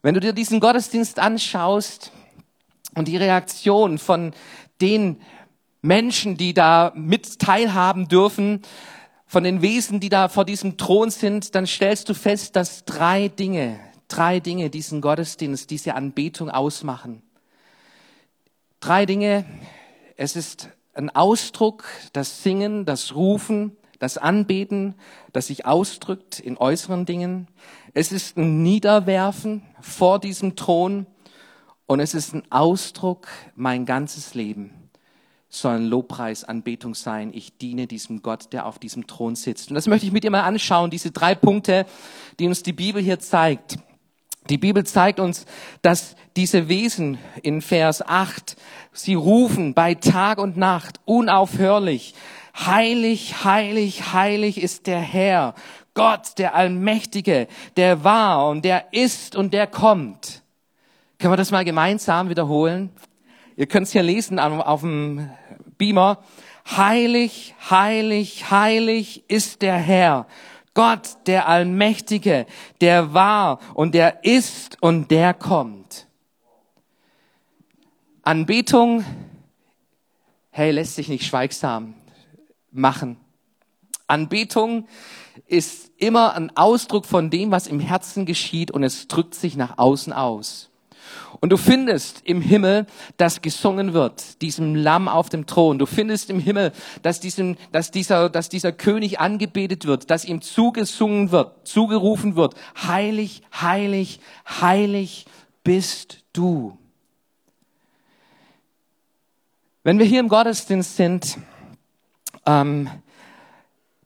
Wenn 0.01 0.13
du 0.13 0.21
dir 0.21 0.31
diesen 0.31 0.61
Gottesdienst 0.61 1.19
anschaust 1.19 2.13
und 2.95 3.09
die 3.09 3.17
Reaktion 3.17 3.97
von 3.97 4.33
den 4.79 5.19
Menschen, 5.81 6.37
die 6.37 6.53
da 6.53 6.93
mit 6.95 7.39
teilhaben 7.39 8.07
dürfen, 8.07 8.61
von 9.35 9.43
den 9.43 9.61
Wesen, 9.61 9.99
die 9.99 10.07
da 10.07 10.29
vor 10.29 10.45
diesem 10.45 10.77
Thron 10.77 11.09
sind, 11.09 11.55
dann 11.55 11.67
stellst 11.67 12.07
du 12.07 12.13
fest, 12.13 12.55
dass 12.55 12.85
drei 12.85 13.27
Dinge, 13.27 13.77
drei 14.07 14.39
Dinge 14.39 14.69
diesen 14.69 15.01
Gottesdienst, 15.01 15.69
diese 15.71 15.93
Anbetung 15.95 16.49
ausmachen. 16.49 17.21
Drei 18.79 19.05
Dinge. 19.05 19.43
Es 20.15 20.37
ist 20.37 20.69
ein 20.93 21.09
Ausdruck, 21.09 21.83
das 22.13 22.43
Singen, 22.43 22.85
das 22.85 23.13
Rufen, 23.13 23.75
das 23.99 24.17
Anbeten, 24.17 24.95
das 25.33 25.47
sich 25.47 25.65
ausdrückt 25.65 26.39
in 26.39 26.57
äußeren 26.57 27.05
Dingen. 27.05 27.49
Es 27.93 28.13
ist 28.13 28.37
ein 28.37 28.63
Niederwerfen 28.63 29.63
vor 29.81 30.17
diesem 30.17 30.55
Thron 30.55 31.07
und 31.87 31.99
es 31.99 32.13
ist 32.13 32.33
ein 32.33 32.49
Ausdruck, 32.53 33.27
mein 33.53 33.85
ganzes 33.85 34.33
Leben 34.33 34.84
soll 35.59 35.75
ein 35.75 35.85
Lobpreis, 35.85 36.43
Anbetung 36.43 36.95
sein. 36.95 37.31
Ich 37.33 37.57
diene 37.57 37.87
diesem 37.87 38.21
Gott, 38.21 38.53
der 38.53 38.65
auf 38.65 38.79
diesem 38.79 39.07
Thron 39.07 39.35
sitzt. 39.35 39.69
Und 39.69 39.75
das 39.75 39.87
möchte 39.87 40.05
ich 40.05 40.11
mit 40.11 40.23
dir 40.23 40.31
mal 40.31 40.41
anschauen, 40.41 40.89
diese 40.89 41.11
drei 41.11 41.35
Punkte, 41.35 41.85
die 42.39 42.47
uns 42.47 42.63
die 42.63 42.73
Bibel 42.73 43.01
hier 43.01 43.19
zeigt. 43.19 43.77
Die 44.49 44.57
Bibel 44.57 44.85
zeigt 44.85 45.19
uns, 45.19 45.45
dass 45.81 46.15
diese 46.35 46.67
Wesen 46.67 47.17
in 47.41 47.61
Vers 47.61 48.03
8, 48.03 48.55
sie 48.93 49.15
rufen 49.15 49.73
bei 49.73 49.95
Tag 49.95 50.37
und 50.37 50.55
Nacht 50.55 50.99
unaufhörlich. 51.05 52.13
Heilig, 52.55 53.43
heilig, 53.43 54.13
heilig 54.13 54.61
ist 54.61 54.85
der 54.87 54.99
Herr, 54.99 55.55
Gott, 55.95 56.37
der 56.37 56.55
Allmächtige, 56.55 57.47
der 57.75 58.03
war 58.03 58.49
und 58.49 58.65
der 58.65 58.93
ist 58.93 59.35
und 59.35 59.53
der 59.53 59.65
kommt. 59.65 60.43
Können 61.17 61.33
wir 61.33 61.37
das 61.37 61.51
mal 61.51 61.65
gemeinsam 61.65 62.29
wiederholen? 62.29 62.91
Ihr 63.57 63.67
könnt 63.67 63.87
es 63.87 63.93
hier 63.93 64.03
lesen 64.03 64.37
auf 64.37 64.81
dem 64.81 65.29
Beamer. 65.77 66.23
Heilig, 66.77 67.53
heilig, 67.69 68.49
heilig 68.49 69.23
ist 69.27 69.61
der 69.61 69.77
Herr. 69.77 70.27
Gott, 70.73 71.17
der 71.25 71.47
Allmächtige, 71.47 72.45
der 72.81 73.13
war 73.13 73.59
und 73.75 73.95
der 73.95 74.25
ist 74.25 74.81
und 74.81 75.09
der 75.09 75.33
kommt. 75.33 76.07
Anbetung, 78.23 79.05
hey, 80.49 80.71
lässt 80.71 80.95
sich 80.95 81.07
nicht 81.07 81.25
schweigsam 81.25 81.93
machen. 82.71 83.17
Anbetung 84.07 84.87
ist 85.47 85.91
immer 85.97 86.33
ein 86.33 86.55
Ausdruck 86.55 87.05
von 87.05 87.29
dem, 87.29 87.51
was 87.51 87.67
im 87.67 87.79
Herzen 87.79 88.25
geschieht 88.25 88.71
und 88.71 88.83
es 88.83 89.07
drückt 89.07 89.35
sich 89.35 89.55
nach 89.55 89.77
außen 89.77 90.13
aus. 90.13 90.69
Und 91.41 91.49
du 91.49 91.57
findest 91.57 92.21
im 92.25 92.41
Himmel, 92.41 92.85
dass 93.17 93.41
gesungen 93.41 93.93
wird, 93.93 94.41
diesem 94.41 94.75
Lamm 94.75 95.07
auf 95.07 95.29
dem 95.29 95.45
Thron. 95.45 95.79
Du 95.79 95.85
findest 95.85 96.29
im 96.29 96.39
Himmel, 96.39 96.71
dass, 97.01 97.19
diesem, 97.19 97.57
dass, 97.71 97.91
dieser, 97.91 98.29
dass 98.29 98.49
dieser 98.49 98.71
König 98.71 99.19
angebetet 99.19 99.85
wird, 99.85 100.09
dass 100.09 100.25
ihm 100.25 100.41
zugesungen 100.41 101.31
wird, 101.31 101.67
zugerufen 101.67 102.35
wird. 102.35 102.55
Heilig, 102.87 103.41
heilig, 103.53 104.19
heilig 104.47 105.25
bist 105.63 106.23
du. 106.33 106.77
Wenn 109.83 109.99
wir 109.99 110.05
hier 110.05 110.19
im 110.19 110.29
Gottesdienst 110.29 110.95
sind, 110.95 111.37
ähm, 112.45 112.89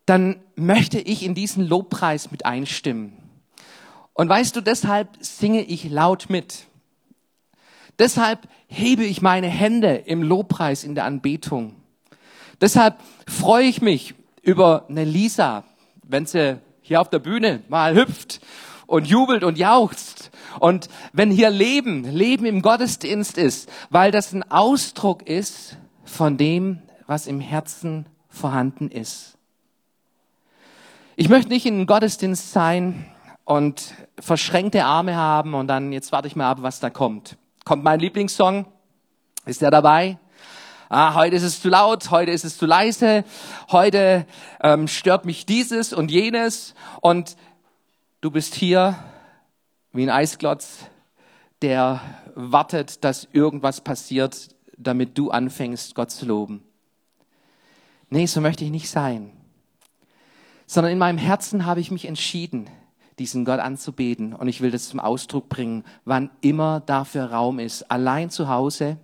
dann 0.05 0.41
möchte 0.55 0.99
ich 0.99 1.23
in 1.23 1.35
diesen 1.35 1.65
Lobpreis 1.67 2.31
mit 2.31 2.45
einstimmen. 2.45 3.13
Und 4.13 4.27
weißt 4.27 4.55
du, 4.55 4.61
deshalb 4.61 5.09
singe 5.21 5.61
ich 5.61 5.89
laut 5.89 6.29
mit. 6.29 6.65
Deshalb 7.99 8.47
hebe 8.67 9.03
ich 9.03 9.21
meine 9.21 9.47
Hände 9.47 9.95
im 9.95 10.23
Lobpreis 10.23 10.83
in 10.83 10.95
der 10.95 11.03
Anbetung. 11.03 11.75
Deshalb 12.61 12.97
freue 13.27 13.65
ich 13.65 13.81
mich 13.81 14.15
über 14.41 14.85
eine 14.89 15.03
Lisa, 15.03 15.65
wenn 16.03 16.25
sie 16.25 16.59
hier 16.81 17.01
auf 17.01 17.09
der 17.09 17.19
Bühne 17.19 17.61
mal 17.67 17.95
hüpft 17.95 18.39
und 18.87 19.05
jubelt 19.05 19.43
und 19.43 19.57
jauchzt. 19.57 20.31
Und 20.59 20.89
wenn 21.13 21.29
hier 21.29 21.49
Leben, 21.49 22.03
Leben 22.03 22.45
im 22.45 22.61
Gottesdienst 22.61 23.37
ist, 23.37 23.69
weil 23.89 24.11
das 24.11 24.33
ein 24.33 24.49
Ausdruck 24.49 25.27
ist 25.27 25.77
von 26.03 26.37
dem, 26.37 26.81
was 27.05 27.27
im 27.27 27.39
Herzen 27.39 28.05
vorhanden 28.29 28.89
ist. 28.89 29.37
Ich 31.15 31.29
möchte 31.29 31.49
nicht 31.49 31.65
in 31.65 31.75
einem 31.75 31.85
Gottesdienst 31.85 32.53
sein 32.53 33.05
und 33.43 33.93
verschränkte 34.19 34.85
Arme 34.85 35.15
haben 35.15 35.53
und 35.53 35.67
dann, 35.67 35.91
jetzt 35.91 36.11
warte 36.11 36.27
ich 36.27 36.35
mal 36.35 36.49
ab, 36.49 36.59
was 36.61 36.79
da 36.79 36.89
kommt. 36.89 37.37
Kommt 37.69 37.83
mein 37.83 37.99
Lieblingssong? 37.99 38.65
Ist 39.45 39.61
der 39.61 39.69
dabei? 39.69 40.17
Ah, 40.89 41.13
heute 41.13 41.35
ist 41.35 41.43
es 41.43 41.61
zu 41.61 41.69
laut, 41.69 42.09
heute 42.09 42.31
ist 42.31 42.43
es 42.43 42.57
zu 42.57 42.65
leise, 42.65 43.23
heute 43.69 44.25
ähm, 44.59 44.87
stört 44.87 45.23
mich 45.25 45.45
dieses 45.45 45.93
und 45.93 46.09
jenes 46.09 46.73
und 47.01 47.37
du 48.21 48.31
bist 48.31 48.55
hier 48.55 48.95
wie 49.91 50.01
ein 50.01 50.09
Eisklotz, 50.09 50.79
der 51.61 52.01
wartet, 52.33 53.03
dass 53.03 53.27
irgendwas 53.33 53.81
passiert, 53.81 54.55
damit 54.75 55.15
du 55.15 55.29
anfängst, 55.29 55.93
Gott 55.93 56.09
zu 56.09 56.25
loben. 56.25 56.63
Nee, 58.09 58.25
so 58.25 58.41
möchte 58.41 58.65
ich 58.65 58.71
nicht 58.71 58.89
sein. 58.89 59.31
Sondern 60.65 60.91
in 60.91 60.97
meinem 60.97 61.19
Herzen 61.19 61.67
habe 61.67 61.81
ich 61.81 61.91
mich 61.91 62.05
entschieden, 62.05 62.67
diesen 63.19 63.45
Gott 63.45 63.59
anzubeten. 63.59 64.33
Und 64.33 64.47
ich 64.47 64.61
will 64.61 64.71
das 64.71 64.89
zum 64.89 64.99
Ausdruck 64.99 65.49
bringen, 65.49 65.83
wann 66.05 66.29
immer 66.41 66.79
dafür 66.79 67.25
Raum 67.25 67.59
ist. 67.59 67.91
Allein 67.91 68.29
zu 68.29 68.47
Hause 68.47 68.97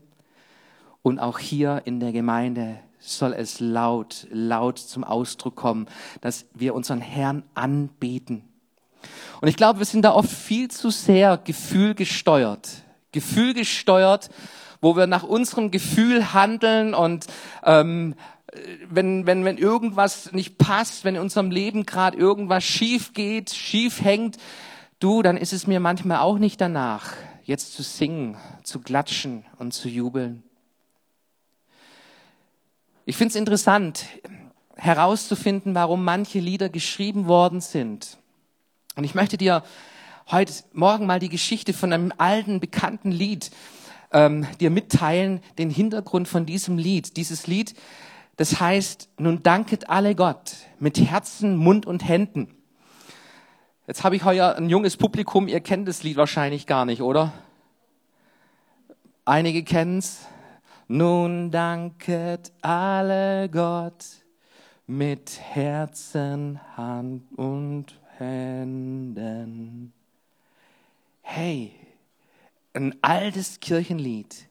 und 1.01 1.19
auch 1.19 1.37
hier 1.37 1.83
in 1.85 1.99
der 1.99 2.11
Gemeinde 2.11 2.79
soll 2.99 3.33
es 3.33 3.59
laut, 3.59 4.25
laut 4.31 4.79
zum 4.79 5.03
Ausdruck 5.03 5.55
kommen, 5.55 5.87
dass 6.21 6.45
wir 6.53 6.73
unseren 6.73 7.01
Herrn 7.01 7.43
anbeten. 7.53 8.43
Und 9.41 9.47
ich 9.47 9.57
glaube, 9.57 9.79
wir 9.79 9.85
sind 9.85 10.03
da 10.03 10.13
oft 10.13 10.31
viel 10.31 10.71
zu 10.71 10.89
sehr 10.89 11.37
gefühlgesteuert. 11.37 12.69
Gefühlgesteuert, 13.11 14.29
wo 14.85 14.95
wir 14.95 15.07
nach 15.07 15.23
unserem 15.23 15.71
Gefühl 15.71 16.31
handeln 16.31 16.93
und 16.93 17.25
ähm, 17.63 18.13
wenn, 18.87 19.25
wenn, 19.25 19.43
wenn 19.43 19.57
irgendwas 19.57 20.31
nicht 20.31 20.59
passt, 20.59 21.03
wenn 21.03 21.15
in 21.15 21.21
unserem 21.21 21.49
Leben 21.49 21.87
gerade 21.87 22.15
irgendwas 22.15 22.63
schief 22.63 23.13
geht, 23.13 23.49
schief 23.49 24.03
hängt, 24.03 24.37
du, 24.99 25.23
dann 25.23 25.37
ist 25.37 25.53
es 25.53 25.65
mir 25.65 25.79
manchmal 25.79 26.19
auch 26.19 26.37
nicht 26.37 26.61
danach, 26.61 27.13
jetzt 27.43 27.73
zu 27.73 27.81
singen, 27.81 28.37
zu 28.61 28.79
klatschen 28.79 29.43
und 29.57 29.73
zu 29.73 29.89
jubeln. 29.89 30.43
Ich 33.05 33.17
finde 33.17 33.31
es 33.31 33.35
interessant 33.35 34.05
herauszufinden, 34.75 35.73
warum 35.73 36.03
manche 36.03 36.37
Lieder 36.37 36.69
geschrieben 36.69 37.25
worden 37.25 37.59
sind. 37.59 38.19
Und 38.95 39.03
ich 39.03 39.15
möchte 39.15 39.37
dir 39.37 39.63
heute 40.29 40.53
Morgen 40.73 41.07
mal 41.07 41.19
die 41.19 41.29
Geschichte 41.29 41.73
von 41.73 41.91
einem 41.91 42.13
alten, 42.19 42.59
bekannten 42.59 43.11
Lied 43.11 43.49
ähm, 44.11 44.47
dir 44.59 44.69
mitteilen, 44.69 45.41
den 45.57 45.69
Hintergrund 45.69 46.27
von 46.27 46.45
diesem 46.45 46.77
Lied. 46.77 47.17
Dieses 47.17 47.47
Lied, 47.47 47.73
das 48.37 48.59
heißt, 48.59 49.09
nun 49.17 49.43
danket 49.43 49.89
alle 49.89 50.15
Gott 50.15 50.55
mit 50.79 50.99
Herzen, 50.99 51.55
Mund 51.55 51.85
und 51.85 52.07
Händen. 52.07 52.55
Jetzt 53.87 54.03
habe 54.03 54.15
ich 54.15 54.23
heuer 54.23 54.55
ein 54.55 54.69
junges 54.69 54.97
Publikum, 54.97 55.47
ihr 55.47 55.59
kennt 55.59 55.87
das 55.87 56.03
Lied 56.03 56.17
wahrscheinlich 56.17 56.65
gar 56.65 56.85
nicht, 56.85 57.01
oder? 57.01 57.33
Einige 59.25 59.63
kennen's. 59.63 60.25
Nun 60.87 61.49
danket 61.49 62.51
alle 62.61 63.49
Gott 63.49 64.05
mit 64.85 65.39
Herzen, 65.39 66.59
Hand 66.77 67.23
und 67.35 67.99
Händen. 68.17 69.93
Hey, 71.21 71.73
ein 72.75 72.95
altes 73.01 73.59
Kirchenlied. 73.59 74.47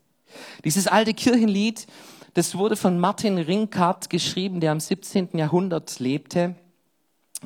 Dieses 0.64 0.86
alte 0.86 1.14
Kirchenlied, 1.14 1.86
das 2.34 2.56
wurde 2.56 2.76
von 2.76 2.98
Martin 2.98 3.38
Rinkart 3.38 4.10
geschrieben, 4.10 4.60
der 4.60 4.72
am 4.72 4.80
17. 4.80 5.30
Jahrhundert 5.34 6.00
lebte. 6.00 6.56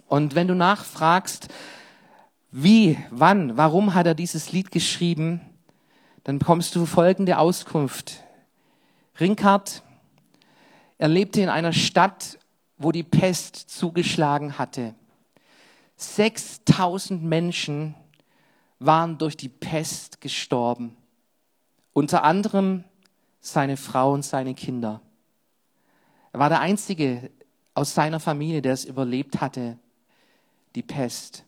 Und 0.07 0.35
wenn 0.35 0.49
du 0.49 0.55
nachfragst, 0.55 1.49
wie, 2.51 2.97
wann, 3.11 3.57
warum 3.57 3.95
hat 3.95 4.07
er 4.07 4.15
dieses 4.15 4.53
Lied 4.53 4.71
geschrieben, 4.71 5.41
dann 6.25 6.39
bekommst 6.39 6.75
du 6.75 6.87
folgende 6.87 7.39
Auskunft. 7.39 8.23
Rinkart, 9.21 9.83
er 10.97 11.09
lebte 11.09 11.43
in 11.43 11.49
einer 11.49 11.73
Stadt, 11.73 12.39
wo 12.79 12.93
die 12.93 13.03
Pest 13.03 13.57
zugeschlagen 13.57 14.59
hatte. 14.59 14.95
6000 15.97 17.23
Menschen 17.23 17.95
waren 18.79 19.19
durch 19.19 19.37
die 19.37 19.49
Pest 19.49 20.21
gestorben. 20.21 20.97
Unter 21.93 22.23
anderem 22.25 22.85
seine 23.41 23.77
Frau 23.77 24.13
und 24.13 24.25
seine 24.25 24.55
Kinder. 24.55 25.01
Er 26.33 26.41
war 26.41 26.49
der 26.49 26.61
Einzige 26.61 27.31
aus 27.75 27.95
seiner 27.95 28.21
Familie, 28.21 28.63
der 28.63 28.73
es 28.73 28.85
überlebt 28.85 29.41
hatte, 29.41 29.79
die 30.75 30.83
Pest. 30.83 31.45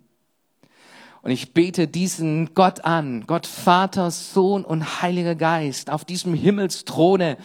Und 1.22 1.30
ich 1.30 1.54
bete 1.54 1.88
diesen 1.88 2.52
Gott 2.52 2.85
an, 2.85 3.24
Gott 3.26 3.46
Vater, 3.46 4.11
Sohn 4.11 4.66
und 4.66 5.00
Heiliger 5.00 5.37
Geist, 5.37 5.88
auf 5.88 6.04
diesem 6.04 6.35
Himmelsthrone, 6.35 7.38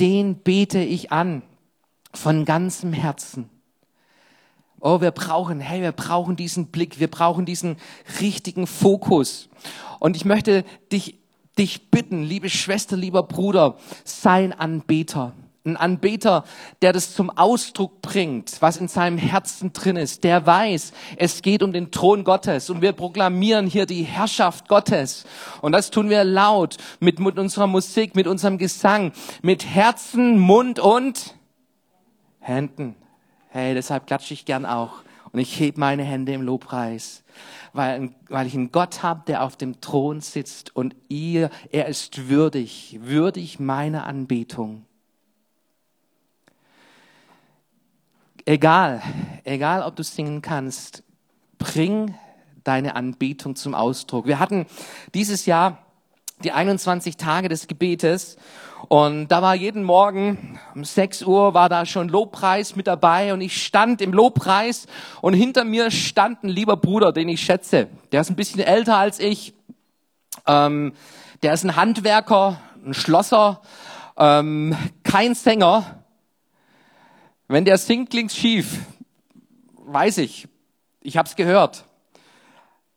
den 0.00 0.34
bete 0.34 0.80
ich 0.80 1.12
an 1.12 1.42
von 2.12 2.44
ganzem 2.44 2.92
Herzen. 2.92 3.48
Oh, 4.88 5.00
wir 5.00 5.10
brauchen, 5.10 5.58
hey, 5.58 5.82
wir 5.82 5.90
brauchen 5.90 6.36
diesen 6.36 6.66
Blick, 6.66 7.00
wir 7.00 7.10
brauchen 7.10 7.44
diesen 7.44 7.76
richtigen 8.20 8.68
Fokus. 8.68 9.48
Und 9.98 10.14
ich 10.14 10.24
möchte 10.24 10.64
dich, 10.92 11.18
dich 11.58 11.90
bitten, 11.90 12.22
liebe 12.22 12.48
Schwester, 12.48 12.96
lieber 12.96 13.24
Bruder, 13.24 13.78
sei 14.04 14.44
ein 14.44 14.52
Anbeter 14.52 15.32
ein 15.64 15.76
Anbeter, 15.76 16.44
der 16.80 16.92
das 16.92 17.16
zum 17.16 17.28
Ausdruck 17.28 18.00
bringt, 18.00 18.62
was 18.62 18.76
in 18.76 18.86
seinem 18.86 19.18
Herzen 19.18 19.72
drin 19.72 19.96
ist, 19.96 20.22
der 20.22 20.46
weiß, 20.46 20.92
es 21.16 21.42
geht 21.42 21.64
um 21.64 21.72
den 21.72 21.90
Thron 21.90 22.22
Gottes 22.22 22.70
und 22.70 22.82
wir 22.82 22.92
proklamieren 22.92 23.66
hier 23.66 23.84
die 23.84 24.04
Herrschaft 24.04 24.68
Gottes. 24.68 25.24
Und 25.62 25.72
das 25.72 25.90
tun 25.90 26.08
wir 26.08 26.22
laut 26.22 26.76
mit, 27.00 27.18
mit 27.18 27.36
unserer 27.36 27.66
Musik, 27.66 28.14
mit 28.14 28.28
unserem 28.28 28.58
Gesang, 28.58 29.10
mit 29.42 29.66
Herzen, 29.66 30.38
Mund 30.38 30.78
und 30.78 31.34
Händen. 32.38 32.94
Hey, 33.56 33.72
deshalb 33.72 34.06
klatsche 34.06 34.34
ich 34.34 34.44
gern 34.44 34.66
auch. 34.66 35.02
Und 35.32 35.40
ich 35.40 35.58
heb 35.58 35.78
meine 35.78 36.04
Hände 36.04 36.34
im 36.34 36.42
Lobpreis, 36.42 37.24
weil, 37.72 38.10
weil 38.28 38.46
ich 38.46 38.52
einen 38.52 38.70
Gott 38.70 39.02
habe, 39.02 39.22
der 39.26 39.42
auf 39.42 39.56
dem 39.56 39.80
Thron 39.80 40.20
sitzt 40.20 40.76
und 40.76 40.94
ihr, 41.08 41.48
er 41.72 41.86
ist 41.86 42.28
würdig, 42.28 42.98
würdig 43.00 43.58
meiner 43.58 44.04
Anbetung. 44.04 44.84
Egal, 48.44 49.00
egal 49.44 49.84
ob 49.84 49.96
du 49.96 50.02
singen 50.02 50.42
kannst, 50.42 51.02
bring 51.56 52.14
deine 52.62 52.94
Anbetung 52.94 53.56
zum 53.56 53.74
Ausdruck. 53.74 54.26
Wir 54.26 54.38
hatten 54.38 54.66
dieses 55.14 55.46
Jahr 55.46 55.85
die 56.44 56.52
21 56.52 57.16
Tage 57.16 57.48
des 57.48 57.66
Gebetes 57.66 58.36
und 58.88 59.28
da 59.28 59.42
war 59.42 59.54
jeden 59.54 59.82
Morgen 59.82 60.60
um 60.74 60.84
6 60.84 61.22
Uhr 61.22 61.54
war 61.54 61.68
da 61.68 61.86
schon 61.86 62.08
Lobpreis 62.08 62.76
mit 62.76 62.86
dabei 62.86 63.32
und 63.32 63.40
ich 63.40 63.64
stand 63.64 64.00
im 64.00 64.12
Lobpreis 64.12 64.86
und 65.22 65.34
hinter 65.34 65.64
mir 65.64 65.90
stand 65.90 66.44
ein 66.44 66.48
lieber 66.48 66.76
Bruder, 66.76 67.12
den 67.12 67.28
ich 67.28 67.40
schätze. 67.40 67.88
Der 68.12 68.20
ist 68.20 68.30
ein 68.30 68.36
bisschen 68.36 68.60
älter 68.60 68.96
als 68.96 69.18
ich. 69.18 69.54
Ähm, 70.46 70.92
der 71.42 71.54
ist 71.54 71.64
ein 71.64 71.76
Handwerker, 71.76 72.60
ein 72.84 72.94
Schlosser 72.94 73.60
ähm, 74.16 74.76
kein 75.02 75.34
Sänger. 75.34 76.04
Wenn 77.48 77.64
der 77.64 77.78
singt, 77.78 78.10
klingt's 78.10 78.36
schief. 78.36 78.78
Weiß 79.84 80.18
ich. 80.18 80.48
Ich 81.00 81.16
hab's 81.16 81.36
gehört. 81.36 81.84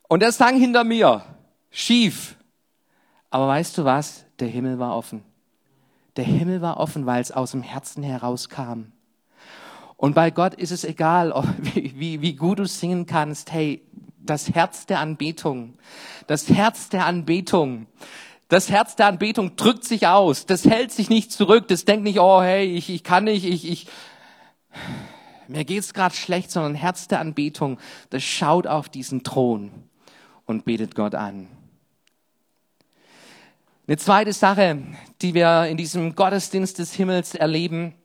Und 0.07 0.23
er 0.23 0.31
sang 0.31 0.57
hinter 0.59 0.83
mir. 0.83 1.23
Schief. 1.69 2.35
Aber 3.29 3.47
weißt 3.47 3.77
du 3.77 3.85
was? 3.85 4.25
Der 4.39 4.47
Himmel 4.47 4.79
war 4.79 4.95
offen. 4.95 5.23
Der 6.15 6.25
Himmel 6.25 6.61
war 6.61 6.77
offen, 6.77 7.05
weil 7.05 7.21
es 7.21 7.31
aus 7.31 7.51
dem 7.51 7.61
Herzen 7.61 8.03
herauskam. 8.03 8.91
Und 9.97 10.15
bei 10.15 10.31
Gott 10.31 10.53
ist 10.53 10.71
es 10.71 10.83
egal, 10.83 11.33
wie, 11.73 12.21
wie 12.21 12.35
gut 12.35 12.59
du 12.59 12.65
singen 12.65 13.05
kannst. 13.05 13.51
Hey, 13.51 13.83
das 14.17 14.53
Herz 14.53 14.85
der 14.85 14.99
Anbetung, 14.99 15.77
das 16.27 16.49
Herz 16.49 16.89
der 16.89 17.05
Anbetung, 17.05 17.87
das 18.47 18.69
Herz 18.69 18.95
der 18.95 19.07
Anbetung 19.07 19.55
drückt 19.55 19.83
sich 19.83 20.07
aus. 20.07 20.45
Das 20.45 20.65
hält 20.65 20.91
sich 20.91 21.09
nicht 21.09 21.31
zurück. 21.31 21.67
Das 21.67 21.85
denkt 21.85 22.03
nicht, 22.03 22.19
oh 22.19 22.41
hey, 22.41 22.65
ich, 22.65 22.89
ich 22.89 23.03
kann 23.03 23.25
nicht, 23.25 23.45
ich, 23.45 23.69
ich, 23.69 23.87
mir 25.47 25.65
geht's 25.65 25.93
gerade 25.93 26.15
schlecht, 26.15 26.51
sondern 26.51 26.75
Herz 26.75 27.07
der 27.07 27.19
Anbetung, 27.19 27.77
das 28.09 28.23
schaut 28.23 28.67
auf 28.67 28.89
diesen 28.89 29.23
Thron 29.23 29.71
und 30.45 30.65
betet 30.65 30.95
Gott 30.95 31.15
an. 31.15 31.47
Eine 33.89 33.97
zweite 33.97 34.33
Sache, 34.33 34.83
die 35.19 35.33
wir 35.33 35.65
in 35.65 35.75
diesem 35.75 36.13
Gottesdienst 36.13 36.77
des 36.77 36.93
Himmels 36.93 37.33
erleben, 37.33 37.95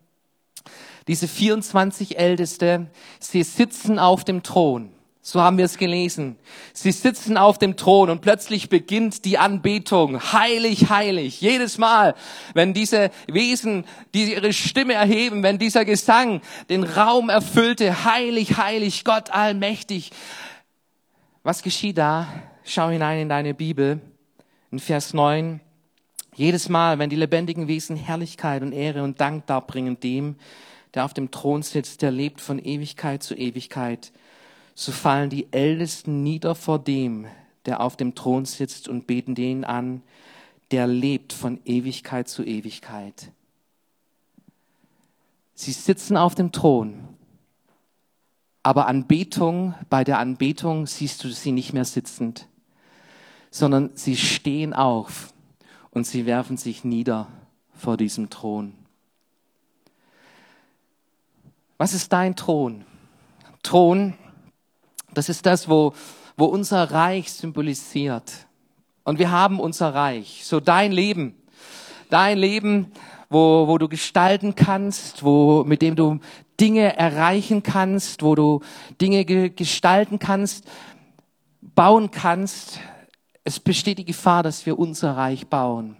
diese 1.09 1.29
24 1.29 2.18
Älteste, 2.18 2.87
sie 3.20 3.42
sitzen 3.42 3.99
auf 3.99 4.25
dem 4.25 4.42
Thron. 4.42 4.94
So 5.20 5.42
haben 5.42 5.59
wir 5.59 5.66
es 5.66 5.77
gelesen. 5.77 6.38
Sie 6.73 6.90
sitzen 6.90 7.37
auf 7.37 7.59
dem 7.59 7.77
Thron 7.77 8.09
und 8.09 8.23
plötzlich 8.23 8.70
beginnt 8.70 9.27
die 9.27 9.37
Anbetung. 9.37 10.33
Heilig, 10.33 10.88
heilig. 10.88 11.42
Jedes 11.42 11.77
Mal, 11.77 12.14
wenn 12.55 12.73
diese 12.73 13.11
Wesen, 13.27 13.85
die 14.14 14.33
ihre 14.33 14.55
Stimme 14.55 14.94
erheben, 14.94 15.42
wenn 15.42 15.59
dieser 15.59 15.85
Gesang 15.85 16.40
den 16.70 16.85
Raum 16.85 17.29
erfüllte, 17.29 18.07
heilig, 18.07 18.57
heilig, 18.57 19.05
Gott 19.05 19.29
allmächtig. 19.29 20.12
Was 21.42 21.62
geschieht 21.62 21.99
da? 21.99 22.27
Schau 22.64 22.88
hinein 22.88 23.20
in 23.20 23.29
deine 23.29 23.53
Bibel. 23.53 24.01
In 24.70 24.79
Vers 24.79 25.12
9. 25.12 25.61
Jedes 26.37 26.68
Mal, 26.68 26.99
wenn 26.99 27.11
die 27.11 27.16
lebendigen 27.16 27.68
Wesen 27.68 27.97
Herrlichkeit 27.97 28.62
und 28.62 28.73
Ehre 28.73 29.05
und 29.05 29.20
Dank 29.20 29.47
darbringen 29.47 30.01
dem, 30.01 30.35
der 30.92 31.05
auf 31.05 31.14
dem 31.14 31.31
Thron 31.31 31.62
sitzt, 31.62 32.03
der 32.03 32.11
lebt 32.11 32.40
von 32.40 32.59
Ewigkeit 32.59 33.23
zu 33.23 33.37
Ewigkeit, 33.37 34.12
so 34.75 34.90
fallen 34.90 35.31
die 35.31 35.53
Ältesten 35.53 36.25
nieder 36.25 36.57
vor 36.57 36.81
dem, 36.81 37.27
der 37.66 37.81
auf 37.81 37.97
dem 37.97 38.16
Thron 38.16 38.47
sitzt 38.47 38.88
und 38.88 39.07
beten 39.07 39.37
den 39.37 39.64
an, 39.64 40.03
der 40.73 40.88
lebt 40.88 41.33
von 41.33 41.61
Ewigkeit 41.64 42.29
zu 42.29 42.42
Ewigkeit. 42.42 43.31
Sie 45.55 45.73
sitzen 45.73 46.16
auf 46.16 46.35
dem 46.35 46.51
Thron, 46.51 47.09
aber 48.64 48.88
Anbetung, 48.88 49.75
bei 49.88 50.03
der 50.03 50.18
Anbetung 50.18 50.88
siehst 50.88 51.23
du 51.23 51.29
sie 51.29 51.53
nicht 51.53 51.73
mehr 51.73 51.85
sitzend, 51.85 52.49
sondern 53.53 53.90
sie 53.94 54.16
stehen 54.16 54.73
auf 54.73 55.34
und 55.94 56.07
sie 56.07 56.26
werfen 56.26 56.57
sich 56.57 56.85
nieder 56.85 57.28
vor 57.72 57.96
diesem 57.96 58.28
Thron. 58.28 58.74
Was 61.78 61.94
ist 61.94 62.12
dein 62.12 62.37
Thron? 62.37 62.85
Thron, 63.62 64.14
das 65.14 65.28
ist 65.28 65.46
das, 65.46 65.68
wo, 65.68 65.94
wo 66.37 66.46
unser 66.46 66.90
Reich 66.90 67.33
symbolisiert. 67.33 68.46
Und 69.04 69.18
wir 69.18 69.30
haben 69.30 69.61
unser 69.61 69.94
Reich. 69.94 70.44
So 70.44 70.61
dein 70.61 70.92
Leben, 70.92 71.35
dein 72.11 72.38
Leben, 72.38 72.92
wo, 73.30 73.68
wo 73.68 73.78
du 73.78 73.88
gestalten 73.88 74.54
kannst, 74.54 75.24
wo, 75.24 75.64
mit 75.64 75.83
dem 75.83 75.96
du 75.96 76.18
Dinge 76.61 76.96
erreichen 76.96 77.62
kannst, 77.62 78.22
wo 78.22 78.35
du 78.35 78.61
Dinge 79.00 79.24
ge 79.24 79.50
gestalten 79.50 80.18
kannst, 80.18 80.64
bauen 81.61 82.11
kannst, 82.11 82.80
es 83.44 83.61
besteht 83.61 83.98
die 83.98 84.04
Gefahr, 84.04 84.42
dass 84.42 84.64
wir 84.64 84.78
unser 84.78 85.16
Reich 85.16 85.46
bauen 85.46 85.96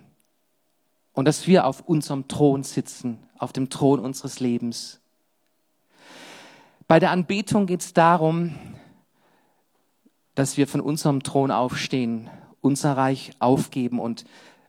und 1.13 1.27
dass 1.27 1.47
wir 1.47 1.67
auf 1.67 1.83
unserem 1.83 2.27
Thron 2.27 2.63
sitzen, 2.63 3.19
auf 3.39 3.53
dem 3.53 3.69
Thron 3.69 4.01
unseres 4.01 4.41
Lebens. 4.41 5.01
Bei 6.89 6.99
der 6.99 7.11
Anbetung 7.11 7.67
geht 7.67 7.81
es 7.81 7.93
darum, 7.93 8.55
dass 10.35 10.57
wir 10.57 10.67
von 10.67 10.81
unserem 10.81 11.23
Thron 11.23 11.51
aufstehen, 11.51 12.29
unser 12.61 12.97
Reich 12.97 13.31
aufgeben 13.39 14.01
und 14.01 14.25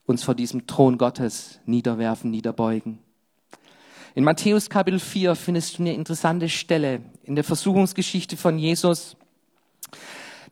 uns 0.05 0.23
vor 0.23 0.35
diesem 0.35 0.67
Thron 0.67 0.97
Gottes 0.97 1.59
niederwerfen, 1.65 2.29
niederbeugen. 2.29 2.99
In 4.13 4.23
Matthäus 4.23 4.69
Kapitel 4.69 4.99
4 4.99 5.35
findest 5.35 5.77
du 5.77 5.83
eine 5.83 5.93
interessante 5.93 6.47
Stelle 6.47 7.01
in 7.23 7.35
der 7.35 7.43
Versuchungsgeschichte 7.43 8.38
von 8.38 8.57
Jesus. 8.57 9.17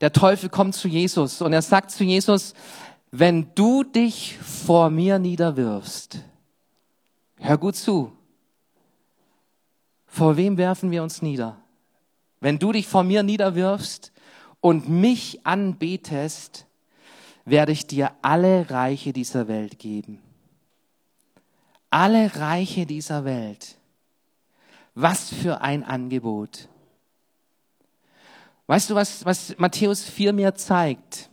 Der 0.04 0.12
Teufel 0.12 0.50
kommt 0.50 0.76
zu 0.76 0.90
Jesus 0.90 1.42
und 1.42 1.54
er 1.54 1.62
sagt 1.62 1.90
zu 1.90 2.04
Jesus, 2.04 2.56
wenn 3.12 3.56
du 3.56 3.86
dich 3.86 4.38
vor 4.38 4.90
mir 4.90 5.18
niederwirfst, 5.18 6.20
hör 7.38 7.58
gut 7.58 7.78
zu, 7.78 8.12
vor 10.06 10.36
wem 10.36 10.58
werfen 10.58 10.92
wir 10.92 11.04
uns 11.04 11.22
nieder? 11.22 11.56
Wenn 12.42 12.60
du 12.60 12.74
dich 12.74 12.86
vor 12.86 13.06
mir 13.06 13.24
niederwirfst 13.24 14.12
und 14.60 14.90
mich 14.90 15.46
anbetest, 15.46 16.66
werde 17.46 17.72
ich 17.72 17.88
dir 17.88 18.12
alle 18.22 18.70
Reiche 18.70 19.14
dieser 19.14 19.48
Welt 19.48 19.80
geben. 19.80 20.22
Alle 21.90 22.36
Reiche 22.36 22.86
dieser 22.86 23.24
Welt. 23.24 23.78
Was 24.96 25.30
für 25.30 25.62
ein 25.62 25.86
Angebot. 25.86 26.68
Weißt 28.68 28.90
du, 28.90 28.96
was, 28.96 29.26
was 29.26 29.56
Matthäus 29.58 30.04
4 30.04 30.34
mir 30.34 30.56
zeigt? 30.56 31.30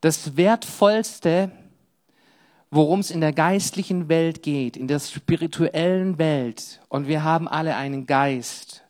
Das 0.00 0.36
Wertvollste, 0.36 1.50
worum 2.70 3.00
es 3.00 3.10
in 3.10 3.20
der 3.20 3.32
geistlichen 3.32 4.08
Welt 4.08 4.42
geht, 4.42 4.76
in 4.76 4.88
der 4.88 5.00
spirituellen 5.00 6.18
Welt, 6.18 6.80
und 6.88 7.08
wir 7.08 7.24
haben 7.24 7.48
alle 7.48 7.76
einen 7.76 8.06
Geist, 8.06 8.84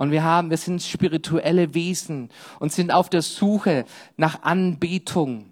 und 0.00 0.12
wir 0.12 0.24
haben, 0.24 0.48
wir 0.48 0.56
sind 0.56 0.82
spirituelle 0.82 1.74
Wesen 1.74 2.30
und 2.58 2.72
sind 2.72 2.90
auf 2.90 3.10
der 3.10 3.20
Suche 3.20 3.84
nach 4.16 4.42
Anbetung. 4.42 5.50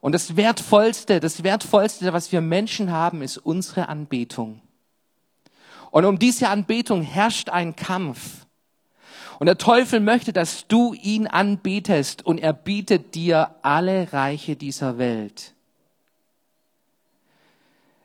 Und 0.00 0.12
das 0.12 0.34
Wertvollste, 0.34 1.20
das 1.20 1.42
Wertvollste, 1.42 2.14
was 2.14 2.32
wir 2.32 2.40
Menschen 2.40 2.90
haben, 2.90 3.20
ist 3.20 3.36
unsere 3.36 3.90
Anbetung. 3.90 4.62
Und 5.90 6.06
um 6.06 6.18
diese 6.18 6.48
Anbetung 6.48 7.02
herrscht 7.02 7.50
ein 7.50 7.76
Kampf. 7.76 8.46
Und 9.40 9.46
der 9.46 9.56
Teufel 9.56 10.00
möchte, 10.00 10.34
dass 10.34 10.68
du 10.68 10.92
ihn 10.92 11.26
anbetest 11.26 12.26
und 12.26 12.38
er 12.38 12.52
bietet 12.52 13.14
dir 13.14 13.54
alle 13.62 14.12
Reiche 14.12 14.54
dieser 14.54 14.98
Welt. 14.98 15.54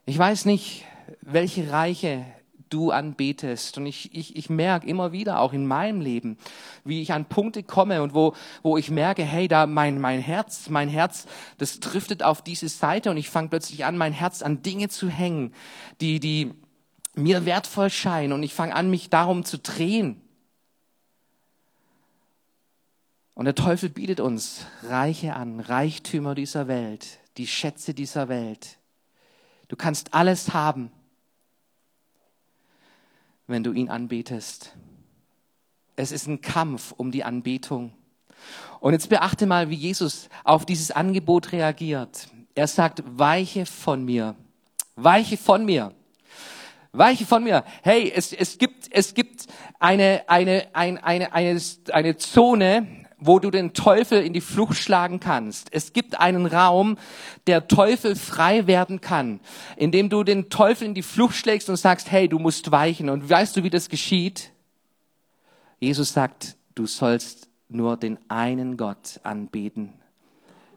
Ich 0.06 0.17
weiß 0.17 0.45
nicht, 0.45 0.86
welche 1.19 1.69
Reiche 1.71 2.26
du 2.69 2.91
anbetest. 2.91 3.78
Und 3.78 3.86
ich, 3.86 4.15
ich, 4.15 4.38
ich 4.38 4.50
merke 4.50 4.88
immer 4.88 5.12
wieder, 5.12 5.41
auch 5.41 5.52
in 5.52 5.67
meinem 5.67 6.00
Leben, 6.00 6.38
wie 6.86 7.02
ich 7.02 7.12
an 7.12 7.26
Punkte 7.26 7.63
komme 7.63 8.02
und 8.02 8.13
wo, 8.13 8.34
wo 8.63 8.78
ich 8.78 8.89
merke, 8.89 9.26
hey, 9.26 9.50
da 9.50 9.67
mein, 9.67 10.00
mein 10.00 10.21
Herz, 10.21 10.69
mein 10.69 10.88
Herz, 10.88 11.28
das 11.58 11.82
driftet 11.82 12.24
auf 12.24 12.43
diese 12.43 12.69
Seite 12.69 13.12
und 13.12 13.17
ich 13.17 13.30
fange 13.30 13.50
plötzlich 13.50 13.84
an, 13.84 13.98
mein 13.98 14.13
Herz 14.13 14.41
an 14.41 14.62
Dinge 14.62 14.88
zu 14.88 15.10
hängen, 15.10 15.54
die, 16.00 16.21
die 16.21 16.54
mir 17.13 17.45
wertvoll 17.45 17.89
scheinen 17.89 18.32
und 18.32 18.41
ich 18.41 18.54
fange 18.54 18.74
an, 18.74 18.89
mich 18.89 19.10
darum 19.10 19.43
zu 19.43 19.60
drehen. 19.60 20.21
Und 23.36 23.45
der 23.45 23.54
Teufel 23.54 23.89
bietet 23.89 24.21
uns 24.21 24.65
Reiche 24.84 25.36
an, 25.36 25.60
Reichtümer 25.60 26.36
dieser 26.36 26.67
Welt, 26.69 27.19
die 27.36 27.48
Schätze 27.48 27.93
dieser 27.93 28.30
Welt. 28.30 28.80
Du 29.67 29.76
kannst 29.76 30.13
alles 30.13 30.54
haben, 30.54 30.89
wenn 33.45 33.62
du 33.62 33.74
ihn 33.74 33.89
anbetest. 33.89 34.74
Es 35.98 36.13
ist 36.13 36.28
ein 36.28 36.39
Kampf 36.41 36.93
um 36.95 37.12
die 37.12 37.26
Anbetung. 37.26 37.93
Und 38.80 38.93
jetzt 38.93 39.10
beachte 39.10 39.45
mal, 39.45 39.69
wie 39.69 39.76
Jesus 39.76 40.30
auf 40.45 40.65
dieses 40.65 40.91
Angebot 40.91 41.52
reagiert. 41.52 42.30
Er 42.54 42.67
sagt, 42.67 43.04
weiche 43.06 43.65
von 43.65 44.06
mir. 44.06 44.36
Weiche 44.95 45.36
von 45.36 45.65
mir. 45.65 45.93
Weiche 46.93 47.26
von 47.26 47.43
mir. 47.43 47.65
Hey, 47.84 48.13
es, 48.15 48.32
es 48.32 48.58
gibt, 48.58 48.88
es 48.91 49.13
gibt 49.13 49.48
eine, 49.80 50.24
eine, 50.28 50.67
eine, 50.74 51.04
eine, 51.04 51.34
eine, 51.34 51.62
eine 51.91 52.17
Zone, 52.17 53.04
wo 53.17 53.39
du 53.39 53.49
den 53.49 53.73
Teufel 53.73 54.21
in 54.21 54.34
die 54.34 54.41
Flucht 54.41 54.75
schlagen 54.75 55.19
kannst. 55.19 55.69
Es 55.71 55.93
gibt 55.93 56.19
einen 56.19 56.45
Raum, 56.45 56.97
der 57.47 57.67
Teufel 57.67 58.15
frei 58.15 58.67
werden 58.67 59.01
kann, 59.01 59.39
indem 59.78 60.10
du 60.10 60.23
den 60.23 60.49
Teufel 60.49 60.88
in 60.88 60.93
die 60.93 61.01
Flucht 61.01 61.36
schlägst 61.36 61.69
und 61.69 61.78
sagst, 61.78 62.12
hey, 62.12 62.28
du 62.28 62.39
musst 62.39 62.71
weichen. 62.71 63.10
Und 63.10 63.30
weißt 63.30 63.56
du, 63.56 63.63
wie 63.63 63.69
das 63.69 63.89
geschieht? 63.89 64.51
Jesus 65.80 66.13
sagt, 66.13 66.58
du 66.75 66.86
sollst 66.86 67.49
nur 67.69 67.97
den 67.97 68.17
einen 68.28 68.78
Gott 68.78 69.19
anbeten. 69.23 69.93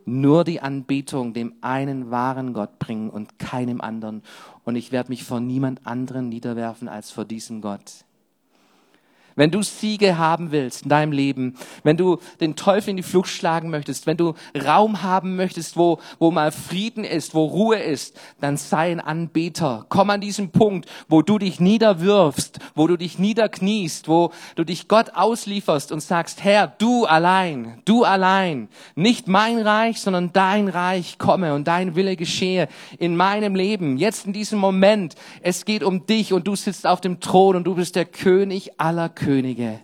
nur 0.08 0.44
die 0.44 0.60
Anbetung 0.60 1.34
dem 1.34 1.54
einen 1.60 2.10
wahren 2.10 2.54
Gott 2.54 2.78
bringen 2.78 3.10
und 3.10 3.38
keinem 3.38 3.80
anderen. 3.80 4.22
Und 4.64 4.76
ich 4.76 4.90
werde 4.90 5.10
mich 5.10 5.22
vor 5.22 5.40
niemand 5.40 5.86
anderen 5.86 6.28
niederwerfen 6.28 6.88
als 6.88 7.10
vor 7.10 7.24
diesem 7.24 7.60
Gott. 7.60 8.04
Wenn 9.38 9.52
du 9.52 9.62
Siege 9.62 10.18
haben 10.18 10.50
willst 10.50 10.82
in 10.82 10.88
deinem 10.88 11.12
Leben, 11.12 11.54
wenn 11.84 11.96
du 11.96 12.18
den 12.40 12.56
Teufel 12.56 12.90
in 12.90 12.96
die 12.96 13.04
Flucht 13.04 13.30
schlagen 13.30 13.70
möchtest, 13.70 14.08
wenn 14.08 14.16
du 14.16 14.34
Raum 14.66 15.04
haben 15.04 15.36
möchtest, 15.36 15.76
wo, 15.76 16.00
wo 16.18 16.32
mal 16.32 16.50
Frieden 16.50 17.04
ist, 17.04 17.34
wo 17.34 17.44
Ruhe 17.44 17.78
ist, 17.78 18.18
dann 18.40 18.56
sei 18.56 18.90
ein 18.90 18.98
Anbeter. 18.98 19.86
Komm 19.90 20.10
an 20.10 20.20
diesen 20.20 20.50
Punkt, 20.50 20.88
wo 21.08 21.22
du 21.22 21.38
dich 21.38 21.60
niederwirfst, 21.60 22.58
wo 22.74 22.88
du 22.88 22.96
dich 22.96 23.20
niederkniest, 23.20 24.08
wo 24.08 24.32
du 24.56 24.64
dich 24.64 24.88
Gott 24.88 25.12
auslieferst 25.14 25.92
und 25.92 26.00
sagst, 26.00 26.42
Herr, 26.42 26.66
du 26.66 27.04
allein, 27.04 27.80
du 27.84 28.02
allein, 28.02 28.68
nicht 28.96 29.28
mein 29.28 29.60
Reich, 29.60 30.00
sondern 30.00 30.32
dein 30.32 30.66
Reich 30.66 31.16
komme 31.16 31.54
und 31.54 31.68
dein 31.68 31.94
Wille 31.94 32.16
geschehe 32.16 32.66
in 32.98 33.14
meinem 33.14 33.54
Leben, 33.54 33.98
jetzt 33.98 34.26
in 34.26 34.32
diesem 34.32 34.58
Moment. 34.58 35.14
Es 35.42 35.64
geht 35.64 35.84
um 35.84 36.06
dich 36.06 36.32
und 36.32 36.48
du 36.48 36.56
sitzt 36.56 36.88
auf 36.88 37.00
dem 37.00 37.20
Thron 37.20 37.54
und 37.54 37.68
du 37.68 37.76
bist 37.76 37.94
der 37.94 38.04
König 38.04 38.80
aller 38.80 39.08
Könige. 39.08 39.27
Könige. 39.28 39.78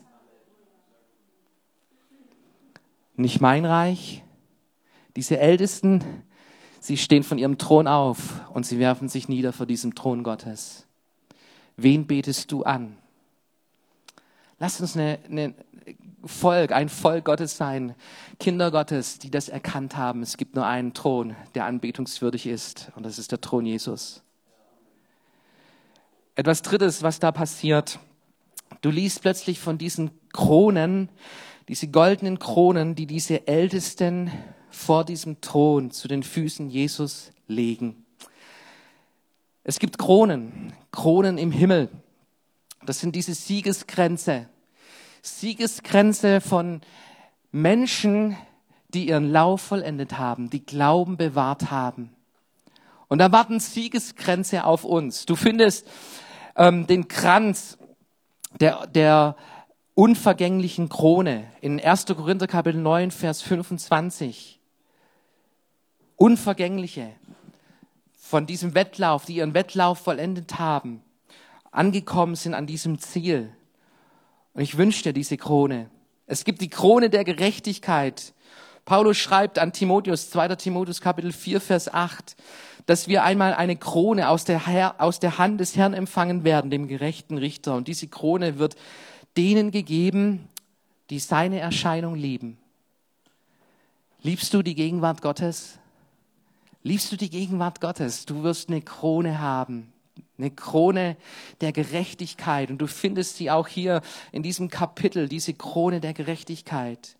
Nicht 3.14 3.42
mein 3.42 3.66
Reich. 3.66 4.24
Diese 5.16 5.38
Ältesten, 5.38 6.02
sie 6.80 6.96
stehen 6.96 7.22
von 7.24 7.36
ihrem 7.36 7.58
Thron 7.58 7.86
auf 7.86 8.40
und 8.54 8.64
sie 8.64 8.78
werfen 8.78 9.10
sich 9.10 9.28
nieder 9.28 9.52
vor 9.52 9.66
diesem 9.66 9.94
Thron 9.94 10.22
Gottes. 10.22 10.86
Wen 11.76 12.06
betest 12.06 12.52
du 12.52 12.62
an? 12.62 12.96
Lass 14.58 14.80
uns 14.80 14.96
eine 14.96 15.54
Volk, 16.24 16.72
ein 16.72 16.88
Volk 16.88 17.26
Gottes 17.26 17.58
sein, 17.58 17.94
Kinder 18.40 18.70
Gottes, 18.70 19.18
die 19.18 19.30
das 19.30 19.50
erkannt 19.50 19.94
haben. 19.94 20.22
Es 20.22 20.38
gibt 20.38 20.54
nur 20.54 20.64
einen 20.64 20.94
Thron, 20.94 21.36
der 21.54 21.66
anbetungswürdig 21.66 22.46
ist, 22.46 22.90
und 22.96 23.04
das 23.04 23.18
ist 23.18 23.30
der 23.30 23.42
Thron 23.42 23.66
Jesus. 23.66 24.22
Etwas 26.34 26.62
Drittes, 26.62 27.02
was 27.02 27.20
da 27.20 27.30
passiert, 27.30 27.98
Du 28.80 28.90
liest 28.90 29.22
plötzlich 29.22 29.60
von 29.60 29.78
diesen 29.78 30.10
Kronen, 30.32 31.08
diese 31.68 31.88
goldenen 31.88 32.38
Kronen, 32.38 32.94
die 32.94 33.06
diese 33.06 33.46
Ältesten 33.46 34.30
vor 34.70 35.04
diesem 35.04 35.40
Thron 35.40 35.90
zu 35.90 36.08
den 36.08 36.22
Füßen 36.22 36.68
Jesus 36.68 37.32
legen. 37.46 38.04
Es 39.62 39.78
gibt 39.78 39.98
Kronen, 39.98 40.74
Kronen 40.92 41.38
im 41.38 41.50
Himmel. 41.50 41.88
Das 42.84 43.00
sind 43.00 43.16
diese 43.16 43.34
Siegesgrenze. 43.34 44.48
Siegesgrenze 45.22 46.42
von 46.42 46.82
Menschen, 47.50 48.36
die 48.92 49.08
ihren 49.08 49.30
Lauf 49.30 49.62
vollendet 49.62 50.18
haben, 50.18 50.50
die 50.50 50.66
Glauben 50.66 51.16
bewahrt 51.16 51.70
haben. 51.70 52.10
Und 53.08 53.18
da 53.18 53.32
warten 53.32 53.60
Siegesgrenze 53.60 54.64
auf 54.64 54.84
uns. 54.84 55.24
Du 55.24 55.36
findest 55.36 55.86
ähm, 56.56 56.86
den 56.86 57.08
Kranz 57.08 57.78
der, 58.60 58.86
der 58.86 59.36
unvergänglichen 59.94 60.88
Krone 60.88 61.44
in 61.60 61.80
1. 61.80 62.06
Korinther 62.06 62.46
Kapitel 62.46 62.80
9, 62.80 63.10
Vers 63.10 63.42
25. 63.42 64.60
Unvergängliche 66.16 67.12
von 68.16 68.46
diesem 68.46 68.74
Wettlauf, 68.74 69.24
die 69.24 69.36
ihren 69.36 69.54
Wettlauf 69.54 69.98
vollendet 69.98 70.58
haben, 70.58 71.02
angekommen 71.70 72.36
sind 72.36 72.54
an 72.54 72.66
diesem 72.66 72.98
Ziel. 72.98 73.52
Und 74.54 74.62
ich 74.62 74.76
wünsche 74.76 75.02
dir 75.02 75.12
diese 75.12 75.36
Krone. 75.36 75.90
Es 76.26 76.44
gibt 76.44 76.60
die 76.60 76.70
Krone 76.70 77.10
der 77.10 77.24
Gerechtigkeit. 77.24 78.33
Paulus 78.84 79.16
schreibt 79.16 79.58
an 79.58 79.72
Timotheus, 79.72 80.30
2. 80.30 80.56
Timotheus 80.56 81.00
Kapitel 81.00 81.32
4, 81.32 81.60
Vers 81.60 81.92
8, 81.92 82.36
dass 82.86 83.08
wir 83.08 83.24
einmal 83.24 83.54
eine 83.54 83.76
Krone 83.76 84.28
aus 84.28 84.44
der, 84.44 84.66
Herr, 84.66 85.00
aus 85.00 85.20
der 85.20 85.38
Hand 85.38 85.60
des 85.60 85.76
Herrn 85.76 85.94
empfangen 85.94 86.44
werden, 86.44 86.70
dem 86.70 86.86
gerechten 86.86 87.38
Richter. 87.38 87.74
Und 87.76 87.88
diese 87.88 88.08
Krone 88.08 88.58
wird 88.58 88.76
denen 89.38 89.70
gegeben, 89.70 90.48
die 91.08 91.18
seine 91.18 91.60
Erscheinung 91.60 92.14
lieben. 92.14 92.58
Liebst 94.22 94.52
du 94.52 94.62
die 94.62 94.74
Gegenwart 94.74 95.22
Gottes? 95.22 95.78
Liebst 96.82 97.10
du 97.10 97.16
die 97.16 97.30
Gegenwart 97.30 97.80
Gottes? 97.80 98.26
Du 98.26 98.42
wirst 98.42 98.68
eine 98.68 98.82
Krone 98.82 99.40
haben. 99.40 99.92
Eine 100.36 100.50
Krone 100.50 101.16
der 101.62 101.72
Gerechtigkeit. 101.72 102.70
Und 102.70 102.78
du 102.78 102.86
findest 102.86 103.36
sie 103.36 103.50
auch 103.50 103.68
hier 103.68 104.02
in 104.32 104.42
diesem 104.42 104.68
Kapitel, 104.68 105.28
diese 105.28 105.54
Krone 105.54 106.00
der 106.00 106.12
Gerechtigkeit. 106.12 107.16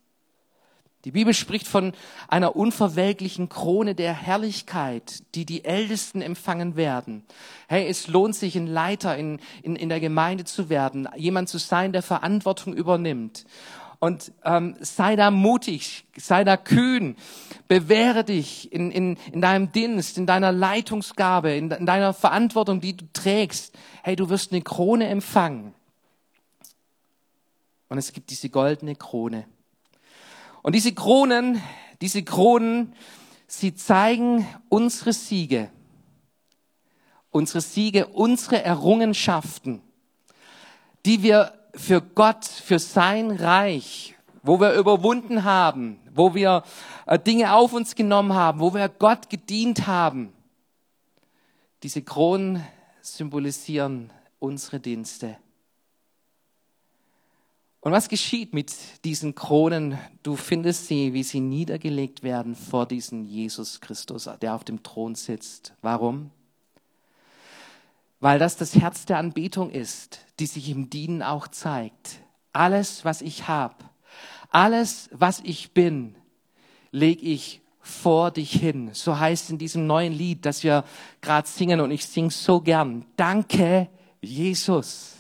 Die 1.05 1.11
Bibel 1.11 1.35
spricht 1.35 1.69
von 1.69 1.93
einer 2.29 2.57
unverwelklichen 2.57 3.51
Krone 3.51 3.95
der 3.95 4.15
Herrlichkeit, 4.15 5.23
die 5.35 5.45
die 5.45 5.65
Ältesten 5.65 6.23
empfangen 6.23 6.77
werden. 6.77 7.25
Hey, 7.69 7.87
es 7.87 8.09
lohnt 8.09 8.35
sich, 8.35 8.57
ein 8.57 8.67
Leiter 8.67 9.17
in, 9.17 9.39
in, 9.63 9.77
in 9.77 9.91
der 9.91 10.01
Gemeinde 10.01 10.45
zu 10.45 10.71
werden, 10.71 11.07
jemand 11.17 11.51
zu 11.51 11.59
sein, 11.59 11.93
der 11.93 12.03
Verantwortung 12.03 12.73
übernimmt. 12.73 13.45
Und 13.99 14.33
ähm, 14.45 14.77
sei 14.81 15.17
da 15.17 15.31
mutig, 15.31 16.05
sei 16.17 16.45
da 16.45 16.57
kühn, 16.57 17.17
bewähre 17.69 18.25
dich 18.25 18.73
in, 18.73 18.91
in, 18.91 19.17
in 19.33 19.41
deinem 19.41 19.73
Dienst, 19.73 20.19
in 20.19 20.27
deiner 20.27 20.53
Leitungsgabe, 20.53 21.53
in, 21.53 21.71
in 21.71 21.87
deiner 21.87 22.13
Verantwortung, 22.13 22.81
die 22.81 22.97
du 22.97 23.07
trägst. 23.13 23.75
Hey, 24.03 24.17
du 24.17 24.29
wirst 24.31 24.53
eine 24.53 24.63
Krone 24.63 25.07
empfangen. 25.09 25.75
Und 27.89 27.99
es 27.99 28.13
gibt 28.13 28.31
diese 28.31 28.49
goldene 28.49 28.97
Krone. 28.97 29.47
Und 30.65 30.75
diese 30.75 30.95
Kronen, 30.95 31.61
diese 32.01 32.23
Kronen, 32.23 32.95
sie 33.47 33.75
zeigen 33.75 34.49
unsere 34.71 35.13
Siege, 35.13 35.69
unsere 37.31 37.61
Siege, 37.61 38.07
unsere 38.07 38.65
Errungenschaften, 38.65 39.83
die 41.05 41.23
wir 41.23 41.53
für 41.75 42.01
Gott, 42.01 42.47
für 42.47 42.79
sein 42.79 43.31
Reich, 43.31 44.15
wo 44.43 44.59
wir 44.59 44.73
überwunden 44.73 45.45
haben, 45.45 46.01
wo 46.15 46.35
wir 46.35 46.65
äh, 47.05 47.19
Dinge 47.19 47.53
auf 47.53 47.75
uns 47.75 47.95
genommen 47.95 48.33
haben, 48.33 48.59
wo 48.59 48.73
wir 48.73 48.89
Gott 48.89 49.29
gedient 49.29 49.87
haben. 49.87 50.33
Diese 51.83 52.01
Kronen 52.01 52.65
symbolisieren 53.03 54.11
unsere 54.39 54.81
Dienste. 54.81 55.37
Und 57.85 57.93
was 57.93 58.09
geschieht 58.09 58.55
mit 58.55 58.73
diesen 59.05 59.35
Kronen? 59.35 59.99
Du 60.23 60.37
findest 60.37 60.87
sie, 60.89 61.13
wie 61.13 61.23
sie 61.23 61.41
niedergelegt 61.41 62.23
werden 62.23 62.55
vor 62.55 62.87
diesen 62.87 63.27
Jesus 63.27 63.83
Christus, 63.83 64.27
der 64.41 64.55
auf 64.55 64.65
dem 64.65 64.83
Thron 64.83 65.15
sitzt. 65.15 65.75
Warum? 65.83 66.31
Weil 68.21 68.39
das 68.39 68.57
das 68.57 68.75
Herz 68.75 69.05
der 69.05 69.19
Anbetung 69.19 69.71
ist, 69.71 70.21
die 70.41 70.47
sich 70.47 70.71
im 70.71 70.89
Dienen 70.89 71.23
auch 71.23 71.47
zeigt. 71.47 72.21
Alles, 72.55 73.05
was 73.05 73.21
ich 73.21 73.49
habe, 73.49 73.77
alles, 74.49 75.11
was 75.13 75.41
ich 75.41 75.73
bin, 75.73 76.15
lege 76.91 77.21
ich 77.21 77.61
vor 77.81 78.31
dich 78.31 78.53
hin. 78.53 78.95
So 78.95 79.19
heißt 79.19 79.51
in 79.51 79.59
diesem 79.59 79.87
neuen 79.87 80.15
Lied, 80.15 80.47
das 80.47 80.65
wir 80.65 80.85
gerade 81.21 81.47
singen 81.47 81.83
und 81.83 81.91
ich 81.91 82.07
singe 82.07 82.31
so 82.31 82.63
gern. 82.63 83.05
Danke, 83.17 83.91
Jesus. 84.23 85.14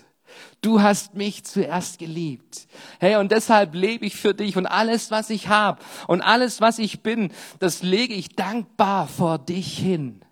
Du 0.65 0.81
hast 0.81 1.15
mich 1.15 1.45
zuerst 1.45 1.99
geliebt. 1.99 2.69
Hey, 2.99 3.17
und 3.17 3.31
deshalb 3.31 3.75
lebe 3.75 4.07
ich 4.07 4.17
für 4.17 4.33
dich 4.33 4.57
und 4.57 4.65
alles, 4.65 5.11
was 5.11 5.29
ich 5.29 5.49
habe 5.49 5.83
und 6.07 6.23
alles, 6.23 6.63
was 6.63 6.79
ich 6.79 7.03
bin, 7.03 7.33
das 7.59 7.83
lege 7.83 8.15
ich 8.15 8.35
dankbar 8.35 9.07
vor 9.07 9.37
dich 9.37 9.77
hin. 9.77 10.23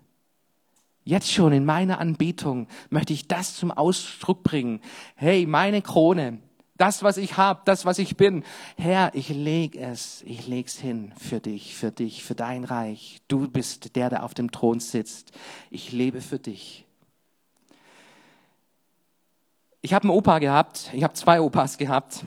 Jetzt 1.03 1.31
schon 1.31 1.53
in 1.53 1.65
meiner 1.65 1.99
Anbetung 1.99 2.67
möchte 2.89 3.13
ich 3.13 3.27
das 3.27 3.55
zum 3.57 3.69
Ausdruck 3.69 4.41
bringen. 4.41 4.81
Hey, 5.13 5.45
meine 5.45 5.83
Krone, 5.83 6.39
das, 6.77 7.03
was 7.03 7.17
ich 7.17 7.37
habe, 7.37 7.61
das, 7.65 7.85
was 7.85 7.99
ich 7.99 8.17
bin. 8.17 8.43
Herr, 8.75 9.11
ich 9.13 9.29
leg 9.29 9.75
es, 9.75 10.23
ich 10.25 10.47
leg's 10.47 10.79
hin 10.79 11.13
für 11.15 11.41
dich, 11.41 11.75
für 11.75 11.91
dich, 11.91 12.23
für 12.23 12.33
dein 12.33 12.63
Reich. 12.63 13.21
Du 13.27 13.47
bist 13.47 13.95
der, 13.95 14.09
der 14.09 14.23
auf 14.23 14.33
dem 14.33 14.49
Thron 14.49 14.79
sitzt. 14.79 15.31
Ich 15.69 15.91
lebe 15.91 16.21
für 16.21 16.39
dich. 16.39 16.87
Ich 19.85 19.93
habe 19.93 20.03
einen 20.03 20.11
Opa 20.11 20.39
gehabt, 20.39 20.91
ich 20.93 21.03
habe 21.03 21.13
zwei 21.13 21.41
Opas 21.41 21.77
gehabt. 21.77 22.23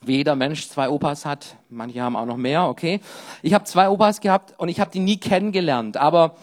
Wie 0.00 0.16
jeder 0.16 0.34
Mensch 0.34 0.70
zwei 0.70 0.88
Opas 0.88 1.26
hat, 1.26 1.56
manche 1.68 2.00
haben 2.00 2.16
auch 2.16 2.24
noch 2.24 2.38
mehr, 2.38 2.66
okay. 2.66 3.00
Ich 3.42 3.52
habe 3.52 3.66
zwei 3.66 3.90
Opas 3.90 4.22
gehabt 4.22 4.54
und 4.58 4.70
ich 4.70 4.80
habe 4.80 4.90
die 4.90 5.00
nie 5.00 5.18
kennengelernt. 5.18 5.98
Aber 5.98 6.36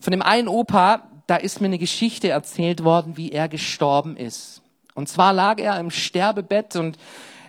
von 0.00 0.10
dem 0.10 0.20
einen 0.20 0.48
Opa, 0.48 1.02
da 1.28 1.36
ist 1.36 1.60
mir 1.60 1.68
eine 1.68 1.78
Geschichte 1.78 2.28
erzählt 2.28 2.82
worden, 2.82 3.16
wie 3.16 3.30
er 3.30 3.48
gestorben 3.48 4.16
ist. 4.16 4.62
Und 4.96 5.08
zwar 5.08 5.32
lag 5.32 5.60
er 5.60 5.78
im 5.78 5.92
Sterbebett 5.92 6.74
und 6.74 6.98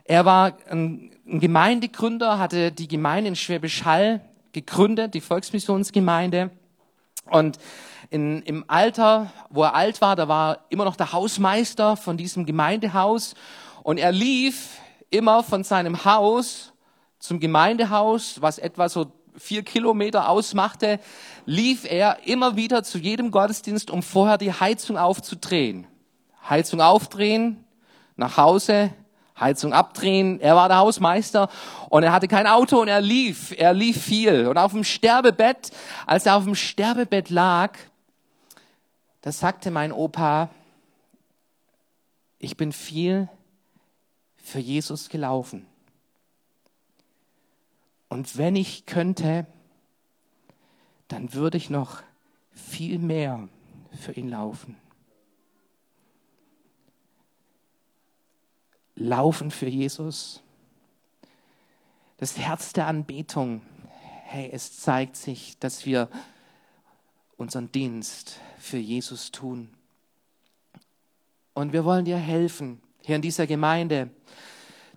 er 0.04 0.26
war 0.26 0.54
ein, 0.70 1.10
ein 1.28 1.40
Gemeindegründer, 1.40 2.38
hatte 2.38 2.72
die 2.72 2.88
Gemeinde 2.88 3.30
in 3.30 3.36
Schwäbisch 3.36 3.86
Hall 3.86 4.22
gegründet, 4.52 5.16
die 5.16 5.22
Volksmissionsgemeinde. 5.22 6.52
Und 7.32 7.58
in, 8.10 8.42
im 8.44 8.66
Alter, 8.68 9.32
wo 9.50 9.64
er 9.64 9.76
alt 9.76 10.02
war, 10.02 10.16
da 10.16 10.28
war 10.28 10.60
immer 10.70 10.86
noch 10.86 10.96
der 10.96 11.14
Hausmeister 11.14 11.98
von 11.98 12.18
diesem 12.18 12.46
Gemeindehaus 12.46 13.36
und 13.84 13.98
er 13.98 14.12
lief 14.12 14.78
immer 15.10 15.44
von 15.44 15.64
seinem 15.64 16.06
Haus 16.06 16.74
zum 17.20 17.40
Gemeindehaus, 17.40 18.42
was 18.42 18.58
etwa 18.58 18.90
so 18.90 19.12
vier 19.38 19.64
Kilometer 19.64 20.30
ausmachte, 20.30 21.00
lief 21.46 21.86
er 21.90 22.26
immer 22.26 22.56
wieder 22.56 22.84
zu 22.84 22.98
jedem 22.98 23.32
Gottesdienst, 23.32 23.92
um 23.92 24.04
vorher 24.04 24.38
die 24.38 24.54
Heizung 24.54 24.98
aufzudrehen. 24.98 25.88
Heizung 26.50 26.82
aufdrehen, 26.82 27.66
nach 28.16 28.38
Hause, 28.38 28.92
Heizung 29.40 29.74
abdrehen. 29.74 30.40
Er 30.40 30.56
war 30.56 30.70
der 30.70 30.78
Hausmeister 30.78 31.50
und 31.90 32.04
er 32.04 32.14
hatte 32.14 32.28
kein 32.28 32.48
Auto 32.48 32.80
und 32.80 32.88
er 32.88 33.02
lief, 33.02 33.54
er 33.58 33.74
lief 33.74 34.02
viel. 34.02 34.48
Und 34.48 34.58
auf 34.58 34.72
dem 34.72 34.84
Sterbebett, 34.84 35.72
als 36.06 36.26
er 36.26 36.38
auf 36.38 36.46
dem 36.46 36.56
Sterbebett 36.56 37.30
lag, 37.30 37.78
da 39.26 39.32
sagte 39.32 39.72
mein 39.72 39.92
Opa, 39.92 40.52
ich 42.38 42.58
bin 42.58 42.72
viel 42.72 43.28
für 44.38 44.60
Jesus 44.60 45.10
gelaufen. 45.10 45.66
Und 48.08 48.38
wenn 48.38 48.56
ich 48.56 48.86
könnte, 48.86 49.48
dann 51.08 51.34
würde 51.34 51.58
ich 51.58 51.72
noch 51.72 52.04
viel 52.52 53.00
mehr 53.00 53.50
für 54.00 54.12
ihn 54.12 54.30
laufen. 54.30 54.78
Laufen 58.94 59.50
für 59.50 59.70
Jesus. 59.70 60.44
Das 62.18 62.38
Herz 62.38 62.74
der 62.74 62.86
Anbetung. 62.86 63.64
Hey, 64.26 64.52
es 64.54 64.80
zeigt 64.80 65.16
sich, 65.16 65.58
dass 65.58 65.88
wir 65.88 66.12
unseren 67.38 67.72
Dienst 67.72 68.40
für 68.66 68.78
Jesus 68.78 69.32
tun. 69.32 69.70
Und 71.54 71.72
wir 71.72 71.86
wollen 71.86 72.04
dir 72.04 72.18
helfen, 72.18 72.82
hier 73.04 73.16
in 73.16 73.22
dieser 73.22 73.48
Gemeinde, 73.48 74.10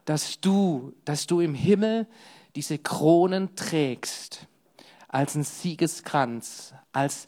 dass 0.05 0.41
du, 0.41 0.95
dass 1.05 1.27
du 1.27 1.41
im 1.41 1.55
Himmel 1.55 2.07
diese 2.57 2.79
Kronen 2.79 3.55
trägst 3.55 4.47
als 5.07 5.35
ein 5.35 5.45
Siegeskranz, 5.45 6.75
als 6.93 7.27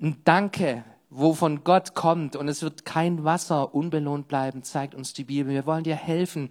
ein 0.00 0.20
Danke, 0.24 0.84
wo 1.14 1.34
von 1.34 1.62
Gott 1.62 1.94
kommt 1.94 2.36
und 2.36 2.48
es 2.48 2.62
wird 2.62 2.86
kein 2.86 3.22
Wasser 3.22 3.74
unbelohnt 3.74 4.28
bleiben, 4.28 4.62
zeigt 4.62 4.94
uns 4.94 5.12
die 5.12 5.24
Bibel. 5.24 5.52
Wir 5.52 5.66
wollen 5.66 5.84
dir 5.84 5.94
helfen, 5.94 6.48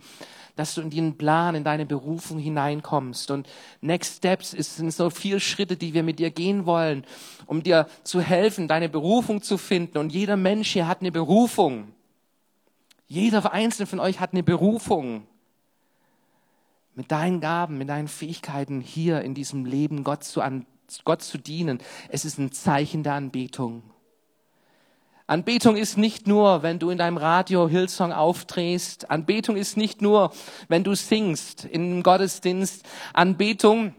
dass 0.55 0.75
du 0.75 0.81
in 0.81 0.91
den 0.91 1.17
Plan, 1.17 1.55
in 1.55 1.63
deine 1.63 1.87
Berufung 1.87 2.37
hineinkommst. 2.37 3.31
Und 3.31 3.49
Next 3.81 4.17
Steps 4.17 4.51
sind 4.51 4.93
so 4.93 5.09
viele 5.09 5.39
Schritte, 5.39 5.77
die 5.77 5.95
wir 5.95 6.03
mit 6.03 6.19
dir 6.19 6.29
gehen 6.29 6.67
wollen, 6.67 7.05
um 7.47 7.63
dir 7.63 7.87
zu 8.03 8.21
helfen, 8.21 8.67
deine 8.67 8.87
Berufung 8.87 9.41
zu 9.41 9.57
finden. 9.57 9.97
Und 9.97 10.11
jeder 10.11 10.37
Mensch 10.37 10.69
hier 10.71 10.87
hat 10.87 11.01
eine 11.01 11.11
Berufung. 11.11 11.93
Jeder 13.07 13.51
einzelne 13.51 13.87
von 13.87 13.99
euch 13.99 14.19
hat 14.19 14.33
eine 14.33 14.43
Berufung. 14.43 15.25
Mit 16.93 17.11
deinen 17.11 17.39
Gaben, 17.39 17.79
mit 17.79 17.89
deinen 17.89 18.07
Fähigkeiten 18.07 18.79
hier 18.79 19.21
in 19.21 19.33
diesem 19.33 19.65
Leben 19.65 20.03
Gott 20.03 20.23
zu, 20.23 20.41
an, 20.41 20.67
Gott 21.03 21.23
zu 21.23 21.39
dienen. 21.39 21.79
Es 22.09 22.25
ist 22.25 22.37
ein 22.37 22.51
Zeichen 22.51 23.01
der 23.01 23.13
Anbetung. 23.13 23.81
Anbetung 25.31 25.77
ist 25.77 25.97
nicht 25.97 26.27
nur, 26.27 26.61
wenn 26.61 26.77
du 26.77 26.89
in 26.89 26.97
deinem 26.97 27.15
Radio 27.15 27.69
Hillsong 27.69 28.11
aufdrehst. 28.11 29.09
Anbetung 29.09 29.55
ist 29.55 29.77
nicht 29.77 30.01
nur, 30.01 30.33
wenn 30.67 30.83
du 30.83 30.93
singst 30.93 31.63
im 31.63 32.03
Gottesdienst. 32.03 32.83
Anbetung 33.13 33.95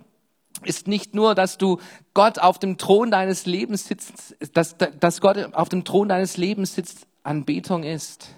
ist 0.63 0.89
nicht 0.89 1.15
nur, 1.15 1.35
dass 1.35 1.57
du 1.57 1.81
Gott 2.13 2.39
auf 2.39 2.59
dem 2.59 2.77
Thron 2.77 3.11
deines 3.11 3.47
Lebens 3.47 3.87
sitzt, 3.87 4.37
dass, 4.53 4.77
dass 4.77 5.23
Gott 5.23 5.55
auf 5.55 5.71
dem 5.71 5.85
Thron 5.85 6.11
deines 6.11 6.37
Lebens 6.37 6.75
sitzt. 6.75 7.07
Anbetung 7.23 7.83
ist, 7.83 8.29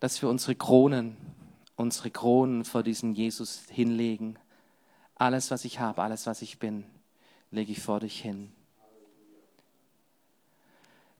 dass 0.00 0.22
wir 0.22 0.30
unsere 0.30 0.54
Kronen, 0.54 1.18
unsere 1.74 2.10
Kronen 2.10 2.64
vor 2.64 2.82
diesen 2.82 3.12
Jesus 3.12 3.64
hinlegen. 3.68 4.38
Alles, 5.16 5.50
was 5.50 5.66
ich 5.66 5.80
habe, 5.80 6.02
alles, 6.02 6.26
was 6.26 6.40
ich 6.40 6.58
bin, 6.58 6.84
lege 7.50 7.72
ich 7.72 7.82
vor 7.82 8.00
dich 8.00 8.18
hin. 8.18 8.52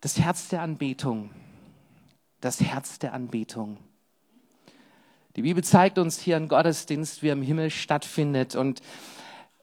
Das 0.06 0.20
Herz 0.20 0.46
der 0.46 0.62
Anbetung. 0.62 1.30
Das 2.40 2.60
Herz 2.60 3.00
der 3.00 3.12
Anbetung. 3.12 3.76
Die 5.34 5.42
Bibel 5.42 5.64
zeigt 5.64 5.98
uns 5.98 6.20
hier 6.20 6.36
einen 6.36 6.46
Gottesdienst, 6.46 7.24
wie 7.24 7.30
er 7.30 7.32
im 7.32 7.42
Himmel 7.42 7.70
stattfindet. 7.70 8.54
Und 8.54 8.82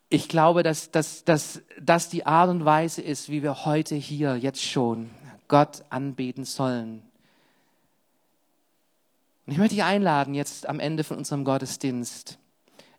ich 0.10 0.28
glaube, 0.28 0.62
dass, 0.62 0.92
dass, 0.92 1.24
dass 1.24 1.62
das 1.82 2.10
die 2.10 2.26
Art 2.26 2.50
und 2.50 2.66
Weise 2.66 3.02
ist, 3.02 3.30
wie 3.30 3.42
wir 3.42 3.64
heute 3.64 3.96
hier, 3.96 4.36
jetzt 4.36 4.62
schon, 4.62 5.12
Gott 5.48 5.86
anbeten 5.90 6.44
sollen. 6.44 7.04
Und 9.46 9.54
ich 9.54 9.58
möchte 9.58 9.76
dich 9.76 9.86
einladen, 9.86 10.34
jetzt 10.34 10.68
am 10.68 10.82
Ende 10.82 11.06
von 11.06 11.16
unserem 11.16 11.46
Gottesdienst 11.46 12.38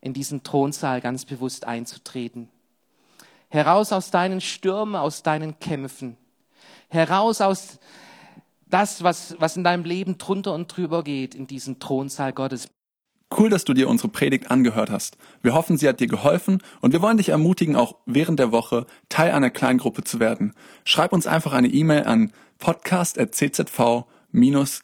in 0.01 0.15
diesen 0.15 0.45
Thronsaal 0.45 1.03
ganz 1.03 1.27
bewusst 1.27 1.67
einzutreten. 1.67 2.49
Heraus 3.51 3.93
aus 3.93 4.11
deinen 4.11 4.41
Stürmen, 4.41 4.97
aus 4.97 5.23
deinen 5.23 5.59
Kämpfen. 5.59 6.17
Heraus 6.95 7.41
aus 7.41 7.79
das, 8.67 9.03
was, 9.03 9.37
was 9.39 9.57
in 9.57 9.65
deinem 9.65 9.85
Leben 9.85 10.19
drunter 10.19 10.55
und 10.55 10.75
drüber 10.75 11.05
geht, 11.05 11.35
in 11.35 11.47
diesen 11.47 11.79
Thronsaal 11.79 12.33
Gottes. 12.33 12.69
Cool, 13.37 13.51
dass 13.51 13.65
du 13.65 13.75
dir 13.75 13.89
unsere 13.89 14.09
Predigt 14.09 14.51
angehört 14.51 14.91
hast. 14.91 15.17
Wir 15.43 15.55
hoffen, 15.55 15.77
sie 15.77 15.89
hat 15.89 16.01
dir 16.01 16.07
geholfen 16.07 16.63
und 16.81 16.93
wir 16.93 17.03
wollen 17.03 17.17
dich 17.17 17.31
ermutigen, 17.31 17.75
auch 17.75 17.97
während 18.07 18.39
der 18.39 18.53
Woche 18.53 18.87
Teil 19.09 19.33
einer 19.33 19.51
Kleingruppe 19.51 20.05
zu 20.05 20.21
werden. 20.21 20.55
Schreib 20.85 21.13
uns 21.13 21.27
einfach 21.27 21.53
eine 21.53 21.69
E-Mail 21.69 22.05
an 22.05 22.33
podcast.czv 22.59 24.05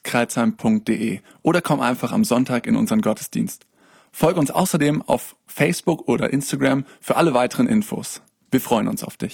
kreuzheim.de 0.02 1.20
oder 1.42 1.60
komm 1.60 1.80
einfach 1.80 2.12
am 2.12 2.24
Sonntag 2.24 2.66
in 2.66 2.76
unseren 2.76 3.00
Gottesdienst. 3.00 3.66
Folge 4.12 4.40
uns 4.40 4.50
außerdem 4.50 5.02
auf 5.02 5.36
Facebook 5.46 6.08
oder 6.08 6.32
Instagram 6.32 6.84
für 7.00 7.16
alle 7.16 7.34
weiteren 7.34 7.66
Infos. 7.66 8.22
Wir 8.50 8.60
freuen 8.60 8.88
uns 8.88 9.04
auf 9.04 9.16
dich. 9.16 9.28